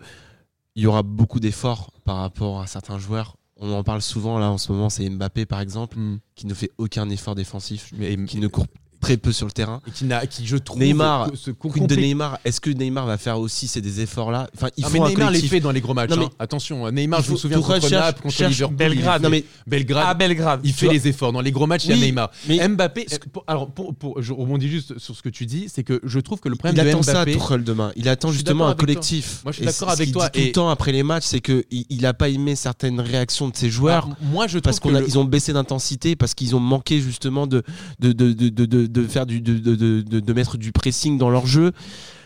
il 0.76 0.84
y 0.84 0.86
aura 0.86 1.02
beaucoup 1.02 1.40
d'efforts 1.40 1.92
par 2.04 2.18
rapport 2.18 2.62
à 2.62 2.68
certains 2.68 3.00
joueurs. 3.00 3.36
On 3.58 3.72
en 3.72 3.84
parle 3.84 4.02
souvent 4.04 4.38
là 4.40 4.50
en 4.52 4.58
ce 4.60 4.72
moment, 4.72 4.90
c'est 4.92 5.10
Mbappé 5.10 5.46
par 5.48 5.60
exemple, 5.62 5.98
Hmm. 5.98 6.20
qui 6.36 6.46
ne 6.46 6.54
fait 6.54 6.70
aucun 6.78 7.10
effort 7.10 7.34
défensif, 7.36 7.90
Mais 7.98 8.16
qui 8.26 8.38
ne 8.38 8.48
court 8.48 8.68
très 9.04 9.18
peu 9.18 9.32
sur 9.32 9.46
le 9.46 9.52
terrain. 9.52 9.82
et 9.88 9.92
qui, 9.92 10.06
n'a, 10.06 10.26
qui 10.26 10.46
je 10.48 10.58
trouve 10.58 10.80
Neymar, 10.82 11.30
ce 11.36 11.52
de 11.52 11.96
Neymar, 11.96 12.40
est-ce 12.46 12.60
que 12.62 12.70
Neymar 12.70 13.06
va 13.06 13.18
faire 13.18 13.38
aussi 13.40 13.68
ces 13.68 13.82
des 13.82 14.02
efforts 14.02 14.32
là 14.32 14.48
Enfin, 14.56 14.70
il 14.78 14.86
faut 14.86 15.08
Neymar 15.08 15.30
les 15.32 15.42
fait 15.42 15.60
dans 15.60 15.72
les 15.72 15.82
gros 15.82 15.94
matchs. 15.94 16.10
Non, 16.10 16.18
mais- 16.18 16.26
hein. 16.26 16.30
Attention, 16.40 16.90
Neymar, 16.92 17.20
Il 17.20 17.26
je 17.26 17.32
me 17.32 17.38
souviens 17.38 17.58
Tourelle 17.58 17.80
contre 17.82 17.90
cherche- 17.90 18.06
Naples, 18.06 18.22
contre 18.22 18.36
cherche 18.36 18.52
Liverpool, 18.54 18.78
Belgrade? 18.78 19.22
il 19.22 19.24
Non 19.24 19.30
fait- 19.30 19.36
mais 19.42 19.46
Belgrade. 19.68 20.06
À 20.08 20.14
Belgrade. 20.14 20.62
Il 20.64 20.74
fait 20.74 20.88
les 20.88 21.08
efforts. 21.08 21.32
Dans 21.34 21.42
les 21.42 21.52
gros 21.52 21.68
matchs, 21.68 21.86
il 21.86 21.92
y 21.92 21.94
a 21.94 21.98
Neymar. 22.06 22.32
mais 22.48 22.68
Mbappé, 22.68 23.06
pour- 23.32 23.44
alors 23.48 23.70
pour, 23.72 23.94
pour- 23.94 24.22
je 24.22 24.32
rebondis 24.34 24.70
juste 24.70 24.98
sur 24.98 25.16
ce 25.16 25.22
que 25.22 25.30
tu 25.30 25.46
dis, 25.46 25.68
c'est 25.74 25.84
que 25.84 26.00
je 26.04 26.20
trouve 26.20 26.40
que 26.40 26.50
le 26.50 26.56
il 26.56 26.58
problème 26.58 26.86
de 26.86 26.90
attend 26.90 27.04
ça. 27.04 27.26
Tuchel 27.26 27.64
demain. 27.64 27.92
Il 27.96 28.08
attend 28.10 28.32
justement 28.32 28.68
un 28.68 28.76
collectif. 28.76 29.42
Moi, 29.44 29.52
je 29.52 29.58
suis 29.58 29.66
d'accord 29.66 29.90
avec 29.90 30.12
toi, 30.12 30.30
tout 30.30 30.40
le 30.40 30.52
temps 30.52 30.70
après 30.70 30.92
les 30.92 31.04
matchs, 31.04 31.26
c'est 31.26 31.42
que 31.42 31.66
il, 31.72 31.86
il 31.90 32.06
a 32.06 32.14
pas 32.14 32.30
aimé 32.30 32.56
certaines 32.56 33.00
réactions 33.00 33.50
de 33.50 33.56
ses 33.58 33.70
joueurs. 33.70 34.08
Ah, 34.12 34.18
moi, 34.32 34.48
je 34.48 34.60
trouve 34.60 34.62
parce 34.64 34.80
qu'ils 34.80 35.18
ont 35.20 35.26
baissé 35.26 35.52
d'intensité, 35.54 36.16
parce 36.16 36.34
qu'ils 36.34 36.56
ont 36.56 36.60
manqué 36.60 37.02
justement 37.02 37.48
de, 37.48 37.64
de, 38.00 38.93
de, 38.94 39.08
faire 39.08 39.26
du, 39.26 39.42
de, 39.42 39.58
de, 39.58 39.76
de, 39.76 40.20
de- 40.20 40.34
mettre 40.34 40.58
du 40.58 40.72
pressing 40.72 41.18
dans 41.18 41.30
leur 41.30 41.46
jeu. 41.48 41.72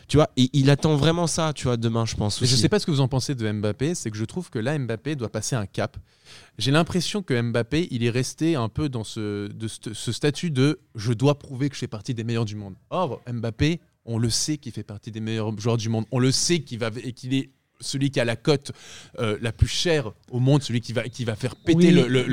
Tu 0.08 0.16
vois, 0.16 0.30
et 0.38 0.50
il 0.54 0.70
attend 0.70 0.96
vraiment 0.96 1.28
ça, 1.28 1.52
tu 1.54 1.66
vois, 1.66 1.76
demain, 1.76 2.06
je 2.06 2.16
pense. 2.16 2.40
Mais 2.40 2.48
je 2.48 2.54
aussi. 2.54 2.62
sais 2.62 2.70
pas 2.70 2.80
ce 2.80 2.86
que 2.86 2.92
vous 2.92 3.02
en 3.02 3.10
pensez 3.10 3.36
de 3.36 3.52
Mbappé, 3.52 3.94
c'est 3.94 4.10
que 4.10 4.16
je 4.16 4.24
trouve 4.24 4.50
que 4.50 4.58
là, 4.58 4.78
Mbappé 4.80 5.18
doit 5.18 5.30
passer 5.30 5.58
un 5.58 5.66
cap. 5.66 5.98
J'ai 6.58 6.72
l'impression 6.72 7.22
que 7.24 7.40
Mbappé, 7.42 7.90
il 7.92 8.06
est 8.06 8.10
resté 8.10 8.56
un 8.56 8.70
peu 8.70 8.88
dans 8.88 9.04
ce, 9.04 9.48
de 9.48 9.68
ce, 9.68 9.94
ce 9.94 10.12
statut 10.14 10.50
de 10.50 10.80
je 10.96 11.12
dois 11.12 11.38
prouver 11.38 11.68
que 11.68 11.76
je 11.76 11.80
fais 11.80 11.88
partie 11.88 12.14
des 12.14 12.24
meilleurs 12.24 12.46
du 12.46 12.56
monde. 12.56 12.76
Or, 12.90 13.22
Mbappé, 13.30 13.82
on 14.06 14.18
le 14.18 14.30
sait 14.30 14.58
qu'il 14.58 14.72
fait 14.72 14.84
partie 14.84 15.12
des 15.12 15.20
meilleurs 15.20 15.58
joueurs 15.60 15.76
du 15.76 15.90
monde. 15.90 16.06
On 16.12 16.20
le 16.20 16.32
sait 16.32 16.60
qu'il 16.60 16.80
va 16.80 16.90
et 17.04 17.12
qu'il 17.12 17.34
est 17.34 17.50
celui 17.80 18.12
qui 18.12 18.20
a 18.20 18.26
la 18.26 18.36
cote 18.36 18.72
euh, 19.20 19.38
la 19.42 19.52
plus 19.52 19.68
chère 19.68 20.12
au 20.32 20.40
monde, 20.40 20.64
celui 20.64 20.82
qui 20.82 20.94
va, 20.94 21.04
qui 21.04 21.26
va 21.26 21.36
faire 21.36 21.56
péter 21.56 21.78
Oui, 21.78 21.92
le, 21.92 22.24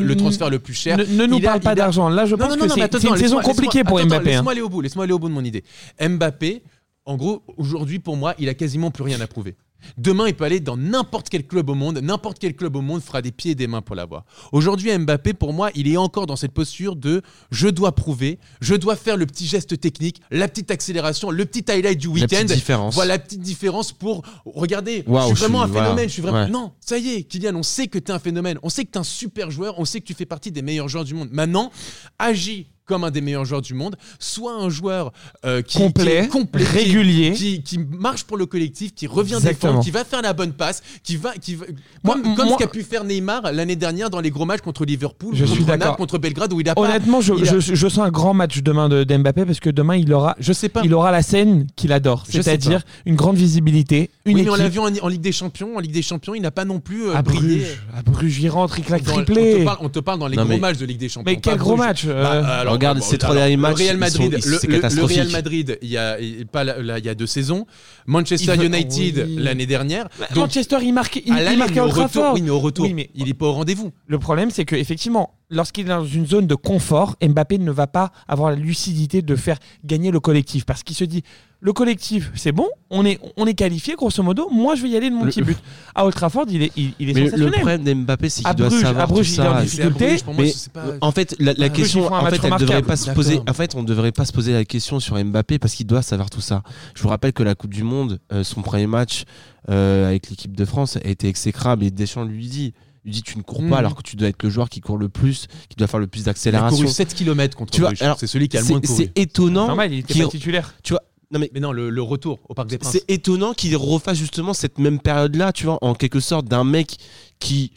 ne- 0.00 0.14
transfert 0.14 0.50
le 0.50 0.58
plus 0.58 0.74
cher. 0.74 0.98
Ne, 0.98 1.04
ne 1.04 1.26
nous 1.26 1.38
Il 1.38 1.46
a- 1.46 1.50
parle 1.50 1.60
pas 1.60 1.74
d'argent. 1.74 2.08
Là, 2.08 2.26
je 2.26 2.32
Non, 2.32 2.38
pense 2.38 2.48
non, 2.56 2.64
que 2.64 2.68
non, 2.80 2.88
c'est 3.00 3.08
une 3.08 3.16
saison 3.16 3.40
compliquée 3.40 3.84
pour 3.84 3.98
attends, 3.98 4.06
Mbappé. 4.08 4.30
hein. 4.30 4.32
Laisse-moi 4.36 4.52
aller 4.52 4.60
au 4.60 4.68
bout, 4.68 4.80
laisse-moi 4.80 5.04
aller 5.04 5.12
au 5.12 5.18
bout 5.18 5.28
de 5.28 5.34
mon 5.34 5.44
idée. 5.44 5.64
Mbappé, 6.00 6.62
en 7.04 7.16
gros, 7.16 7.42
aujourd'hui, 7.56 7.98
pour 7.98 8.16
moi, 8.16 8.34
il 8.38 8.48
a 8.48 8.54
quasiment 8.54 8.90
plus 8.90 9.04
rien 9.04 9.20
à 9.20 9.26
prouver. 9.26 9.54
Demain, 9.98 10.26
il 10.28 10.34
peut 10.34 10.44
aller 10.44 10.60
dans 10.60 10.76
n'importe 10.76 11.28
quel 11.28 11.46
club 11.46 11.70
au 11.70 11.74
monde. 11.74 11.98
N'importe 11.98 12.38
quel 12.38 12.54
club 12.56 12.76
au 12.76 12.80
monde 12.80 13.00
fera 13.02 13.22
des 13.22 13.30
pieds 13.32 13.52
et 13.52 13.54
des 13.54 13.66
mains 13.66 13.82
pour 13.82 13.94
l'avoir. 13.96 14.24
Aujourd'hui, 14.52 14.96
Mbappé, 14.96 15.32
pour 15.34 15.52
moi, 15.52 15.70
il 15.74 15.86
est 15.88 15.96
encore 15.96 16.26
dans 16.26 16.36
cette 16.36 16.52
posture 16.52 16.96
de 16.96 17.22
je 17.50 17.68
dois 17.68 17.92
prouver, 17.94 18.38
je 18.60 18.74
dois 18.74 18.96
faire 18.96 19.16
le 19.16 19.26
petit 19.26 19.46
geste 19.46 19.78
technique, 19.80 20.20
la 20.30 20.48
petite 20.48 20.70
accélération, 20.70 21.30
le 21.30 21.44
petit 21.46 21.70
highlight 21.70 21.98
du 21.98 22.08
La 22.08 22.12
week-end. 22.14 22.26
petite 22.28 22.52
différence. 22.54 22.94
Voilà 22.94 23.14
la 23.14 23.18
petite 23.18 23.40
différence 23.42 23.92
pour. 23.92 24.22
Regardez, 24.44 25.04
Waouh, 25.06 25.30
je 25.30 25.34
suis 25.34 25.40
vraiment 25.44 25.58
je 25.58 25.64
un 25.64 25.66
suis- 25.72 25.76
phénomène. 25.82 26.08
Je 26.08 26.12
suis 26.12 26.22
vraiment. 26.22 26.44
Ouais. 26.44 26.50
Non, 26.50 26.72
ça 26.80 26.98
y 26.98 27.08
est, 27.14 27.22
Kylian, 27.22 27.54
on 27.54 27.62
sait 27.62 27.86
que 27.86 27.98
tu 27.98 28.10
es 28.10 28.14
un 28.14 28.18
phénomène. 28.18 28.58
On 28.62 28.68
sait 28.68 28.84
que 28.84 28.90
tu 28.90 28.96
es 28.98 29.00
un 29.00 29.04
super 29.04 29.50
joueur. 29.50 29.78
On 29.78 29.84
sait 29.84 30.00
que 30.00 30.06
tu 30.06 30.14
fais 30.14 30.26
partie 30.26 30.50
des 30.50 30.62
meilleurs 30.62 30.88
joueurs 30.88 31.04
du 31.04 31.14
monde. 31.14 31.28
Maintenant, 31.32 31.70
agis 32.18 32.66
comme 32.86 33.04
un 33.04 33.10
des 33.10 33.20
meilleurs 33.20 33.44
joueurs 33.44 33.62
du 33.62 33.74
monde. 33.74 33.96
Sois 34.18 34.54
un 34.54 34.68
joueur 34.68 35.12
euh, 35.44 35.60
qui, 35.62 35.78
Complet, 35.78 36.04
qui 36.04 36.26
est 36.26 36.28
complet, 36.28 36.64
régulier. 36.64 37.32
qui, 37.32 37.62
qui 37.62 37.78
marche 37.78 38.24
pour 38.24 38.36
le 38.36 38.46
collectif, 38.46 38.94
qui 38.94 39.06
revient 39.06 39.38
défendre, 39.42 39.82
qui 39.82 39.90
va 39.90 40.04
faire 40.04 40.22
la 40.22 40.32
bonne 40.32 40.52
passe, 40.52 40.82
qui 41.02 41.16
va, 41.16 41.32
qui 41.34 41.56
va- 41.56 41.66
Moi- 42.04 42.14
comme, 42.14 42.34
comme 42.36 42.46
moi- 42.46 42.56
ce 42.58 42.62
qu'a 42.64 42.68
pu 42.70 42.82
faire 42.82 43.04
Neymar 43.04 43.52
l'année 43.52 43.76
dernière 43.76 44.08
dans 44.10 44.20
les 44.20 44.30
gros 44.30 44.44
matchs 44.44 44.60
contre 44.60 44.84
Liverpool, 44.84 45.34
Je 45.34 45.44
suis 45.44 45.56
contre 45.58 45.66
d'accord. 45.72 45.86
Naples, 45.88 45.98
contre 45.98 46.18
Belgrade 46.18 46.52
où 46.52 46.60
il 46.60 46.68
a 46.68 46.74
pas. 46.74 46.80
Honnêtement, 46.80 47.20
je, 47.20 47.34
il 47.34 47.48
a- 47.48 47.58
je, 47.58 47.74
je 47.74 47.88
sens 47.88 48.06
un 48.06 48.10
grand 48.10 48.34
match 48.34 48.62
demain 48.62 48.88
de 48.88 49.04
d'Mbappé 49.04 49.44
parce 49.44 49.60
que 49.60 49.70
demain 49.70 49.96
il 49.96 50.12
aura, 50.12 50.36
Je 50.38 50.52
sais 50.52 50.68
pas. 50.68 50.82
il 50.84 50.94
aura 50.94 51.10
la 51.10 51.22
scène 51.22 51.66
qu'il 51.76 51.92
adore, 51.92 52.24
Je 52.28 52.40
c'est-à-dire 52.40 52.82
une 53.04 53.16
grande 53.16 53.36
visibilité, 53.36 54.10
une 54.24 54.36
oui, 54.36 54.42
mais 54.44 54.50
on 54.50 54.54
l'a 54.54 54.68
vu 54.68 54.78
en, 54.78 54.86
en 55.02 55.08
Ligue 55.08 55.20
des 55.20 55.32
Champions. 55.32 55.76
En 55.76 55.80
Ligue 55.80 55.92
des 55.92 56.02
Champions, 56.02 56.34
il 56.34 56.42
n'a 56.42 56.50
pas 56.50 56.64
non 56.64 56.78
plus 56.80 57.08
euh, 57.08 57.16
à 57.16 57.22
brillé. 57.22 57.58
Bruges, 57.58 57.82
à 57.96 58.02
Bruges, 58.02 58.38
il 58.40 58.48
rentre, 58.48 58.78
il 58.78 58.84
claque 58.84 59.02
Dans- 59.02 59.12
on, 59.12 59.24
triplé. 59.24 59.58
te 59.60 59.64
parle, 59.64 59.78
on 59.80 59.88
te 59.88 59.98
parle 59.98 60.18
dans 60.18 60.28
les 60.28 60.36
Non, 60.36 60.42
gros 60.44 60.52
mais- 60.54 60.58
matchs 60.60 60.78
de 60.78 60.86
Ligue 60.86 60.98
des 60.98 61.08
Champions. 61.08 61.24
Mais 61.30 61.34
pas 61.36 61.50
quel 61.50 61.58
gros 61.58 61.76
match 61.76 62.02
euh, 62.06 62.22
Bah, 62.22 62.58
alors, 62.60 62.75
regarde 62.76 62.98
bon, 62.98 63.04
ces 63.04 63.18
trois 63.18 63.34
derniers 63.34 63.56
matchs, 63.56 63.78
Le 63.78 63.84
Real 63.84 63.96
ils 63.96 63.98
Madrid, 63.98 64.40
sont- 64.40 64.48
le, 64.50 64.58
c'est 64.58 64.66
le- 64.66 64.72
le 64.74 64.80
catastrophique. 64.80 65.16
Real 65.18 65.28
Madrid, 65.30 65.78
il 65.82 65.88
y 65.88 65.96
a, 65.96 66.16
pas 66.50 66.64
là, 66.64 66.98
il 66.98 67.04
y 67.04 67.08
a 67.08 67.14
deux 67.14 67.26
saisons. 67.26 67.66
Manchester 68.06 68.56
veut- 68.56 68.64
United 68.66 69.24
oui. 69.28 69.36
l'année 69.38 69.66
dernière. 69.66 70.08
Bah, 70.18 70.26
Donc, 70.34 70.44
Manchester, 70.44 70.76
il 70.82 70.92
marque, 70.92 71.20
il, 71.24 71.32
marque 71.58 71.76
au 71.76 71.88
retour, 71.88 72.32
oui, 72.34 72.42
mais 72.42 72.50
au 72.50 72.58
retour, 72.60 72.84
Oui, 72.86 72.94
mais- 72.94 73.10
il 73.14 73.28
est 73.28 73.34
pas 73.34 73.46
au 73.46 73.52
rendez-vous. 73.52 73.92
Le 74.06 74.18
problème, 74.18 74.50
c'est 74.50 74.64
que 74.64 74.76
effectivement, 74.76 75.34
lorsqu'il 75.50 75.86
est 75.86 75.88
dans 75.88 76.04
une 76.04 76.26
zone 76.26 76.46
de 76.46 76.54
confort, 76.54 77.16
Mbappé 77.22 77.58
ne 77.58 77.70
va 77.70 77.86
pas 77.86 78.10
avoir 78.28 78.50
la 78.50 78.56
lucidité 78.56 79.22
de 79.22 79.36
faire 79.36 79.58
gagner 79.84 80.10
le 80.10 80.20
collectif 80.20 80.64
parce 80.64 80.82
qu'il 80.82 80.96
se 80.96 81.04
dit 81.04 81.22
le 81.60 81.72
collectif, 81.72 82.30
c'est 82.34 82.52
bon, 82.52 82.68
on 82.90 83.04
est, 83.06 83.18
on 83.38 83.46
est 83.46 83.54
qualifié 83.54 83.94
grosso 83.94 84.22
modo. 84.22 84.48
Moi, 84.52 84.74
je 84.74 84.82
vais 84.82 84.90
y 84.90 84.96
aller 84.96 85.08
de 85.08 85.14
mon 85.14 85.24
Le- 85.24 85.30
petit 85.30 85.40
but. 85.40 85.56
À 85.94 86.04
Old 86.04 86.14
Trafford, 86.14 86.44
il 86.50 86.62
est, 86.62 86.72
il, 86.76 86.92
il 86.98 87.08
est 87.10 87.14
Mais 87.14 87.30
le 87.30 87.50
problème 87.50 87.82
d'Mbappé, 87.82 88.28
c'est 88.28 88.42
qu'il 88.44 88.54
doit 88.54 88.68
Bruges- 88.68 88.82
savoir 88.82 89.04
à 89.04 89.06
Bruges, 89.06 89.34
tout 89.34 89.40
il 89.40 89.44
est 89.44 89.48
en 89.48 89.54
ça. 89.54 89.62
difficulté. 89.62 90.16
Moi, 90.26 90.34
Mais 90.38 90.52
pas- 90.72 90.84
en 91.00 91.12
fait, 91.12 91.34
la, 91.40 91.54
Bruges, 91.54 91.72
question, 91.72 92.12
en 92.12 92.26
fait, 92.26 92.34
elle 92.34 92.40
devrait 92.42 92.50
remarquable. 92.58 92.86
pas 92.86 92.96
se 92.96 93.10
poser. 93.10 93.30
D'accord. 93.38 93.50
En 93.50 93.54
fait, 93.54 93.74
on 93.74 93.82
ne 93.82 93.86
devrait 93.86 94.12
pas 94.12 94.26
se 94.26 94.32
poser 94.32 94.52
la 94.52 94.64
question 94.66 95.00
sur 95.00 95.16
Mbappé 95.16 95.58
parce 95.58 95.74
qu'il 95.74 95.86
doit 95.86 96.02
savoir 96.02 96.28
tout 96.28 96.42
ça. 96.42 96.62
Je 96.94 97.02
vous 97.02 97.08
rappelle 97.08 97.32
que 97.32 97.42
la 97.42 97.54
Coupe 97.54 97.72
du 97.72 97.82
Monde, 97.84 98.20
euh, 98.32 98.44
son 98.44 98.60
premier 98.60 98.86
match 98.86 99.24
euh, 99.70 100.06
avec 100.08 100.28
l'équipe 100.28 100.54
de 100.54 100.64
France 100.66 100.98
a 101.02 101.08
été 101.08 101.26
exécrable 101.26 101.82
et 101.84 101.90
Deschamps 101.90 102.24
lui 102.24 102.48
dit. 102.48 102.74
Lui 103.06 103.12
dit 103.12 103.22
tu 103.22 103.38
ne 103.38 103.42
cours 103.42 103.66
pas 103.68 103.78
alors 103.78 103.94
que 103.94 104.02
tu 104.02 104.16
dois 104.16 104.28
être 104.28 104.42
le 104.42 104.50
joueur 104.50 104.68
qui 104.68 104.80
court 104.80 104.98
le 104.98 105.08
plus, 105.08 105.46
qui 105.70 105.76
doit 105.76 105.86
faire 105.86 106.00
le 106.00 106.06
plus 106.06 106.20
Il 106.20 106.24
a 106.24 106.26
d'accélération. 106.26 106.76
couru 106.82 106.88
7 106.92 107.14
km 107.14 107.56
contre 107.56 107.72
Tu 107.72 107.80
vois, 107.80 107.90
Bruges. 107.90 108.02
alors, 108.02 108.18
C'est 108.18 108.26
celui 108.26 108.48
qui 108.48 108.58
a 108.58 108.60
le 108.60 108.66
moins 108.66 108.80
C'est 108.82 108.86
couru. 108.88 109.04
c'est 109.14 109.18
étonnant. 109.22 109.68
Normal, 109.68 109.92
il 109.92 109.98
était 110.00 110.12
qu'il- 110.12 110.22
pas 110.24 110.28
titulaire. 110.28 110.74
Tu 110.82 110.92
vois, 110.92 111.02
non 111.30 111.38
mais 111.38 111.50
Mais 111.54 111.60
non, 111.60 111.72
le, 111.72 111.88
le 111.90 112.02
retour 112.02 112.38
au 112.48 112.54
Parc 112.54 112.68
des 112.68 112.78
Princes. 112.78 112.92
c'est 112.92 113.04
étonnant 113.10 113.52
qu'il 113.54 113.76
refasse 113.76 114.18
justement 114.18 114.52
cette 114.54 114.78
même 114.78 114.98
période-là, 115.00 115.52
tu 115.52 115.64
vois, 115.66 115.78
en 115.82 115.94
quelque 115.94 116.20
sorte 116.20 116.46
d'un 116.46 116.64
mec 116.64 116.96
qui 117.38 117.72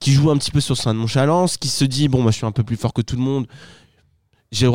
qui 0.00 0.12
joue 0.12 0.30
un 0.30 0.36
petit 0.36 0.50
peu 0.50 0.60
sur 0.60 0.76
sa 0.76 0.92
nonchalance, 0.92 1.56
qui 1.56 1.68
se 1.68 1.84
dit 1.84 2.08
bon, 2.08 2.20
moi 2.20 2.30
je 2.30 2.36
suis 2.36 2.44
un 2.46 2.52
peu 2.52 2.62
plus 2.62 2.76
fort 2.76 2.92
que 2.92 3.00
tout 3.00 3.16
le 3.16 3.22
monde. 3.22 3.46
Je, 4.52 4.66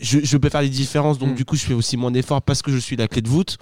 je 0.00 0.36
peux 0.36 0.48
faire 0.50 0.60
les 0.62 0.68
différences, 0.68 1.18
donc 1.18 1.30
Mm. 1.30 1.34
du 1.36 1.44
coup 1.44 1.56
je 1.56 1.64
fais 1.64 1.72
aussi 1.74 1.96
moins 1.96 2.10
d'efforts 2.10 2.42
parce 2.42 2.60
que 2.62 2.70
je 2.72 2.78
suis 2.78 2.96
la 2.96 3.08
clé 3.08 3.22
de 3.22 3.28
voûte. 3.28 3.58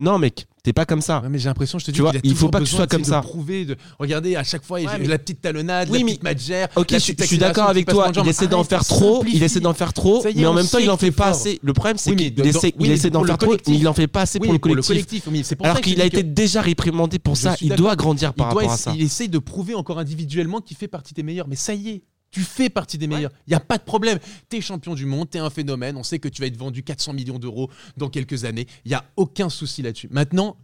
Non, 0.00 0.16
mec, 0.16 0.46
t'es 0.62 0.72
pas 0.72 0.84
comme 0.86 1.00
ça. 1.00 1.20
Ouais, 1.20 1.28
mais 1.28 1.38
j'ai 1.40 1.48
l'impression, 1.48 1.78
je 1.80 1.84
te 1.86 1.90
dis, 1.90 1.96
Tu 1.96 2.02
vois, 2.02 2.12
il 2.22 2.36
faut 2.36 2.48
pas 2.48 2.60
que 2.60 2.64
tu 2.64 2.70
sois 2.70 2.86
comme 2.86 3.02
ça. 3.02 3.16
De 3.20 3.26
prouver, 3.26 3.64
de... 3.64 3.76
Regardez, 3.98 4.36
à 4.36 4.44
chaque 4.44 4.62
fois, 4.64 4.80
il 4.80 4.86
Ouais, 4.86 4.92
a 4.94 4.98
mais- 4.98 5.08
la 5.08 5.18
petite 5.18 5.40
talonnade, 5.40 5.88
Oui, 5.90 5.98
la 5.98 6.04
mais- 6.04 6.10
petite 6.12 6.22
magère. 6.22 6.68
Ok, 6.76 6.86
je, 6.90 6.94
petite 6.98 7.20
je 7.22 7.26
suis 7.26 7.38
d'accord 7.38 7.68
avec 7.68 7.86
toi. 7.88 8.12
Il 8.22 8.28
essaie 8.28 8.46
d'en 8.46 8.62
faire 8.62 8.84
trop. 8.84 9.24
Il 9.26 9.42
essaie 9.42 9.58
d'en 9.58 9.74
faire 9.74 9.92
trop, 9.92 10.24
mais 10.36 10.46
en 10.46 10.54
même 10.54 10.66
temps, 10.68 10.78
il 10.78 10.88
en 10.90 10.96
fait 10.96 11.10
pas 11.10 11.28
assez. 11.30 11.58
Le 11.62 11.72
problème, 11.72 11.98
c'est 11.98 12.10
mais 12.10 12.16
qu'il 12.16 12.34
dans- 12.36 12.44
essaie, 12.44 12.72
mais 12.78 12.88
essaie 12.90 13.10
d'en 13.10 13.24
faire 13.24 13.38
trop, 13.38 13.56
mais 13.66 13.74
il 13.76 13.88
en 13.88 13.92
fait 13.94 14.06
pas 14.06 14.20
assez 14.22 14.38
pour 14.38 14.52
le 14.52 14.58
collectif. 14.60 15.26
Alors 15.62 15.80
qu'il 15.80 16.00
a 16.00 16.04
été 16.04 16.22
déjà 16.22 16.62
réprimandé 16.62 17.18
pour 17.18 17.36
ça. 17.36 17.56
Il 17.60 17.74
doit 17.74 17.96
grandir 17.96 18.34
par 18.34 18.48
rapport 18.48 18.70
à 18.70 18.76
ça. 18.76 18.92
il 18.94 19.02
essaye 19.02 19.28
de 19.28 19.38
prouver 19.38 19.74
encore 19.74 19.98
individuellement 19.98 20.60
qu'il 20.60 20.76
fait 20.76 20.88
partie 20.88 21.12
des 21.14 21.22
meilleurs. 21.24 21.48
Mais 21.48 21.56
ça 21.56 21.74
y 21.74 21.88
est, 21.88 22.02
tu 22.30 22.40
fais 22.42 22.68
partie 22.68 22.98
des 22.98 23.06
meilleurs. 23.06 23.30
Il 23.46 23.50
n'y 23.50 23.56
a 23.56 23.60
pas 23.60 23.78
de 23.78 23.82
problème. 23.82 24.18
Tu 24.50 24.56
es 24.58 24.60
champion 24.60 24.94
du 24.94 25.06
monde, 25.06 25.30
tu 25.30 25.38
es 25.38 25.40
un 25.40 25.50
phénomène. 25.50 25.96
On 25.96 26.02
sait 26.02 26.18
que 26.18 26.28
tu 26.28 26.40
vas 26.42 26.46
être 26.48 26.56
vendu 26.56 26.82
400 26.82 27.12
millions 27.14 27.38
d'euros 27.38 27.70
dans 27.96 28.08
quelques 28.10 28.44
années. 28.44 28.66
Il 28.84 28.88
n'y 28.90 28.94
a 28.94 29.04
aucun 29.16 29.48
souci 29.48 29.82
là-dessus. 29.82 30.08
Maintenant, 30.10 30.56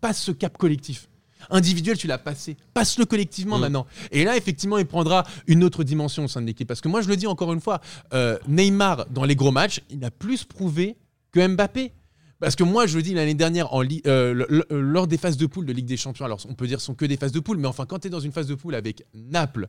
passe 0.00 0.22
ce 0.22 0.30
cap 0.30 0.56
collectif. 0.56 1.08
Individuel, 1.50 1.98
tu 1.98 2.06
l'as 2.06 2.16
passé. 2.16 2.56
Passe-le 2.72 3.04
collectivement 3.04 3.58
Mm. 3.58 3.60
maintenant. 3.60 3.86
Et 4.12 4.24
là, 4.24 4.36
effectivement, 4.36 4.78
il 4.78 4.86
prendra 4.86 5.24
une 5.46 5.62
autre 5.64 5.84
dimension 5.84 6.24
au 6.24 6.28
sein 6.28 6.40
de 6.40 6.46
l'équipe. 6.46 6.66
Parce 6.66 6.80
que 6.80 6.88
moi, 6.88 7.02
je 7.02 7.08
le 7.08 7.16
dis 7.16 7.26
encore 7.26 7.52
une 7.52 7.60
fois, 7.60 7.80
euh, 8.14 8.38
Neymar, 8.48 9.06
dans 9.10 9.24
les 9.24 9.36
gros 9.36 9.50
matchs, 9.50 9.80
il 9.90 10.02
a 10.04 10.10
plus 10.10 10.44
prouvé 10.44 10.96
que 11.32 11.46
Mbappé. 11.46 11.92
Parce 12.40 12.56
que 12.56 12.64
moi, 12.64 12.86
je 12.86 12.96
le 12.96 13.02
dis 13.02 13.14
l'année 13.14 13.34
dernière, 13.34 13.72
en 13.72 13.82
euh, 13.82 14.44
l- 14.48 14.64
lors 14.70 15.06
des 15.06 15.16
phases 15.16 15.36
de 15.36 15.46
poule 15.46 15.64
de 15.66 15.72
Ligue 15.72 15.86
des 15.86 15.96
Champions, 15.96 16.24
alors 16.24 16.40
on 16.48 16.54
peut 16.54 16.66
dire 16.66 16.76
que 16.78 16.82
ce 16.82 16.86
sont 16.86 16.94
que 16.94 17.04
des 17.06 17.16
phases 17.16 17.32
de 17.32 17.40
poule, 17.40 17.58
mais 17.58 17.68
enfin, 17.68 17.86
quand 17.86 18.00
tu 18.00 18.08
es 18.08 18.10
dans 18.10 18.20
une 18.20 18.32
phase 18.32 18.46
de 18.48 18.54
poule 18.54 18.74
avec 18.74 19.04
Naples, 19.14 19.68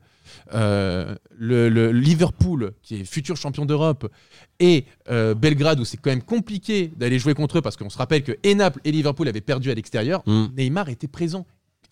euh, 0.54 1.16
le, 1.38 1.70
le 1.70 1.92
Liverpool, 1.92 2.74
qui 2.82 2.96
est 2.96 3.06
futur 3.06 3.38
champion 3.38 3.66
d'Europe, 3.66 4.12
et 4.60 4.86
euh, 5.10 5.36
Belgrade, 5.36 5.80
où 5.80 5.86
c'est 5.86 5.98
quand 5.98 6.10
même 6.10 6.24
compliqué 6.24 6.92
d'aller 6.98 7.20
jouer 7.20 7.34
contre 7.34 7.60
eux, 7.60 7.62
parce 7.62 7.78
qu'on 7.78 7.90
se 7.90 7.98
rappelle 7.98 8.24
que 8.24 8.34
et 8.44 8.56
Naples 8.56 8.80
et 8.84 8.92
Liverpool 8.92 9.28
avaient 9.28 9.42
perdu 9.42 9.72
à 9.72 9.74
l'extérieur, 9.76 10.24
Mm. 10.26 10.48
Neymar 10.58 10.90
était 10.90 11.08
présent 11.08 11.46